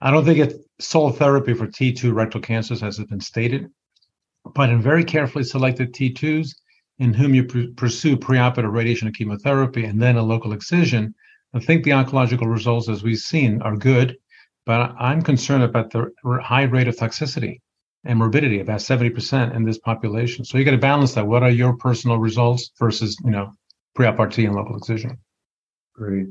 I 0.00 0.10
don't 0.10 0.24
think 0.24 0.38
it's 0.38 0.54
sole 0.78 1.10
therapy 1.10 1.54
for 1.54 1.66
T2 1.66 2.12
rectal 2.12 2.40
cancers, 2.40 2.82
as 2.82 2.96
has 2.96 3.06
been 3.06 3.20
stated, 3.20 3.68
but 4.54 4.70
in 4.70 4.80
very 4.80 5.04
carefully 5.04 5.44
selected 5.44 5.92
T2s 5.92 6.54
in 6.98 7.12
whom 7.12 7.34
you 7.34 7.44
pr- 7.44 7.72
pursue 7.76 8.16
preoperative 8.16 8.72
radiation 8.72 9.08
and 9.08 9.16
chemotherapy 9.16 9.84
and 9.84 10.00
then 10.00 10.16
a 10.16 10.22
local 10.22 10.52
excision, 10.52 11.14
I 11.54 11.60
think 11.60 11.84
the 11.84 11.90
oncological 11.90 12.50
results, 12.50 12.88
as 12.88 13.02
we've 13.02 13.18
seen, 13.18 13.60
are 13.62 13.76
good 13.76 14.16
but 14.66 14.94
I'm 14.98 15.22
concerned 15.22 15.64
about 15.64 15.90
the 15.90 16.12
high 16.42 16.62
rate 16.62 16.88
of 16.88 16.96
toxicity 16.96 17.60
and 18.04 18.18
morbidity, 18.18 18.60
about 18.60 18.80
70% 18.80 19.54
in 19.54 19.64
this 19.64 19.78
population. 19.78 20.44
So 20.44 20.58
you 20.58 20.64
got 20.64 20.70
to 20.72 20.78
balance 20.78 21.14
that. 21.14 21.26
What 21.26 21.42
are 21.42 21.50
your 21.50 21.76
personal 21.76 22.18
results 22.18 22.70
versus, 22.78 23.16
you 23.24 23.30
know, 23.30 23.52
pre-op 23.94 24.18
RT 24.18 24.38
and 24.38 24.54
local 24.54 24.76
excision? 24.76 25.18
Great. 25.94 26.26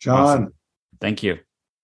John. 0.00 0.20
Awesome. 0.20 0.54
Thank 1.00 1.22
you. 1.22 1.38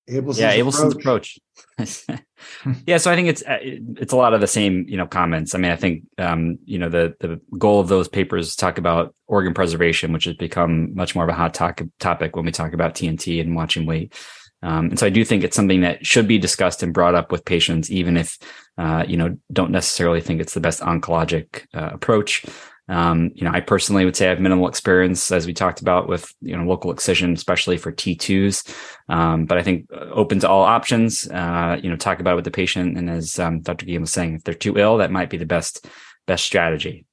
Abelson's 0.08 0.38
yeah, 0.38 0.54
Abelson's 0.54 0.94
approach. 0.94 1.38
approach. 1.78 2.04
yeah, 2.86 2.98
so 2.98 3.10
I 3.10 3.16
think 3.16 3.28
it's 3.28 3.42
uh, 3.42 3.58
it's 3.62 4.12
a 4.12 4.16
lot 4.16 4.34
of 4.34 4.42
the 4.42 4.46
same, 4.46 4.84
you 4.86 4.98
know, 4.98 5.06
comments. 5.06 5.54
I 5.54 5.58
mean, 5.58 5.70
I 5.70 5.76
think 5.76 6.02
um, 6.18 6.58
you 6.66 6.78
know 6.78 6.90
the 6.90 7.14
the 7.20 7.40
goal 7.56 7.80
of 7.80 7.88
those 7.88 8.06
papers 8.06 8.54
talk 8.54 8.76
about 8.76 9.14
organ 9.28 9.54
preservation, 9.54 10.12
which 10.12 10.24
has 10.24 10.34
become 10.34 10.94
much 10.94 11.14
more 11.14 11.24
of 11.24 11.30
a 11.30 11.34
hot 11.34 11.54
to- 11.54 11.90
topic 12.00 12.36
when 12.36 12.44
we 12.44 12.52
talk 12.52 12.74
about 12.74 12.94
TNT 12.94 13.40
and 13.40 13.56
watching 13.56 13.86
weight. 13.86 14.12
Um, 14.64 14.86
and 14.86 14.98
so 14.98 15.06
I 15.06 15.10
do 15.10 15.24
think 15.24 15.44
it's 15.44 15.54
something 15.54 15.82
that 15.82 16.04
should 16.04 16.26
be 16.26 16.38
discussed 16.38 16.82
and 16.82 16.94
brought 16.94 17.14
up 17.14 17.30
with 17.30 17.44
patients, 17.44 17.90
even 17.90 18.16
if 18.16 18.38
uh, 18.78 19.04
you 19.06 19.16
know 19.16 19.36
don't 19.52 19.70
necessarily 19.70 20.20
think 20.20 20.40
it's 20.40 20.54
the 20.54 20.60
best 20.60 20.80
oncologic 20.80 21.66
uh, 21.74 21.90
approach. 21.92 22.44
Um, 22.88 23.30
you 23.34 23.44
know, 23.44 23.50
I 23.50 23.60
personally 23.60 24.04
would 24.04 24.16
say 24.16 24.26
I 24.26 24.30
have 24.30 24.40
minimal 24.40 24.68
experience, 24.68 25.30
as 25.30 25.46
we 25.46 25.54
talked 25.54 25.80
about, 25.80 26.08
with 26.08 26.34
you 26.40 26.56
know 26.56 26.64
local 26.64 26.90
excision, 26.90 27.34
especially 27.34 27.76
for 27.76 27.92
T2s. 27.92 28.74
Um, 29.08 29.44
but 29.44 29.58
I 29.58 29.62
think 29.62 29.86
uh, 29.92 30.06
open 30.12 30.40
to 30.40 30.48
all 30.48 30.62
options. 30.62 31.28
Uh, 31.28 31.78
you 31.82 31.90
know, 31.90 31.96
talk 31.96 32.20
about 32.20 32.32
it 32.32 32.36
with 32.36 32.44
the 32.44 32.50
patient, 32.50 32.96
and 32.96 33.10
as 33.10 33.38
um, 33.38 33.60
Dr. 33.60 33.84
Guillem 33.84 34.00
was 34.00 34.12
saying, 34.12 34.36
if 34.36 34.44
they're 34.44 34.54
too 34.54 34.78
ill, 34.78 34.96
that 34.96 35.10
might 35.10 35.30
be 35.30 35.36
the 35.36 35.46
best 35.46 35.86
best 36.26 36.44
strategy. 36.44 37.04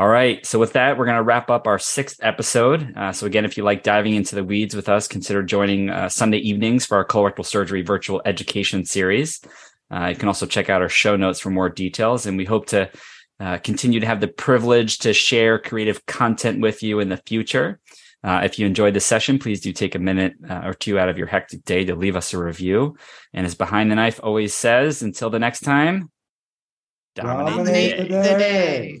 All 0.00 0.08
right. 0.08 0.46
So 0.46 0.58
with 0.58 0.72
that, 0.72 0.96
we're 0.96 1.04
going 1.04 1.18
to 1.18 1.22
wrap 1.22 1.50
up 1.50 1.66
our 1.66 1.78
sixth 1.78 2.20
episode. 2.22 2.96
Uh, 2.96 3.12
so 3.12 3.26
again, 3.26 3.44
if 3.44 3.58
you 3.58 3.64
like 3.64 3.82
diving 3.82 4.14
into 4.14 4.34
the 4.34 4.42
weeds 4.42 4.74
with 4.74 4.88
us, 4.88 5.06
consider 5.06 5.42
joining 5.42 5.90
uh, 5.90 6.08
Sunday 6.08 6.38
evenings 6.38 6.86
for 6.86 6.96
our 6.96 7.04
colorectal 7.04 7.44
surgery 7.44 7.82
virtual 7.82 8.22
education 8.24 8.86
series. 8.86 9.42
Uh, 9.90 10.06
you 10.06 10.16
can 10.16 10.28
also 10.28 10.46
check 10.46 10.70
out 10.70 10.80
our 10.80 10.88
show 10.88 11.16
notes 11.16 11.38
for 11.38 11.50
more 11.50 11.68
details, 11.68 12.24
and 12.24 12.38
we 12.38 12.46
hope 12.46 12.64
to 12.64 12.88
uh, 13.40 13.58
continue 13.58 14.00
to 14.00 14.06
have 14.06 14.22
the 14.22 14.28
privilege 14.28 15.00
to 15.00 15.12
share 15.12 15.58
creative 15.58 16.06
content 16.06 16.62
with 16.62 16.82
you 16.82 16.98
in 17.00 17.10
the 17.10 17.18
future. 17.26 17.78
Uh, 18.24 18.40
if 18.42 18.58
you 18.58 18.64
enjoyed 18.64 18.94
the 18.94 19.00
session, 19.00 19.38
please 19.38 19.60
do 19.60 19.70
take 19.70 19.94
a 19.94 19.98
minute 19.98 20.32
uh, 20.48 20.62
or 20.64 20.72
two 20.72 20.98
out 20.98 21.10
of 21.10 21.18
your 21.18 21.26
hectic 21.26 21.62
day 21.66 21.84
to 21.84 21.94
leave 21.94 22.16
us 22.16 22.32
a 22.32 22.38
review. 22.38 22.96
And 23.34 23.44
as 23.44 23.54
Behind 23.54 23.90
the 23.90 23.96
Knife 23.96 24.18
always 24.22 24.54
says, 24.54 25.02
until 25.02 25.28
the 25.28 25.38
next 25.38 25.60
time, 25.60 26.10
dominate, 27.14 27.54
dominate 27.54 27.98
the 27.98 28.04
day. 28.08 28.32
The 28.32 28.38
day. 28.38 29.00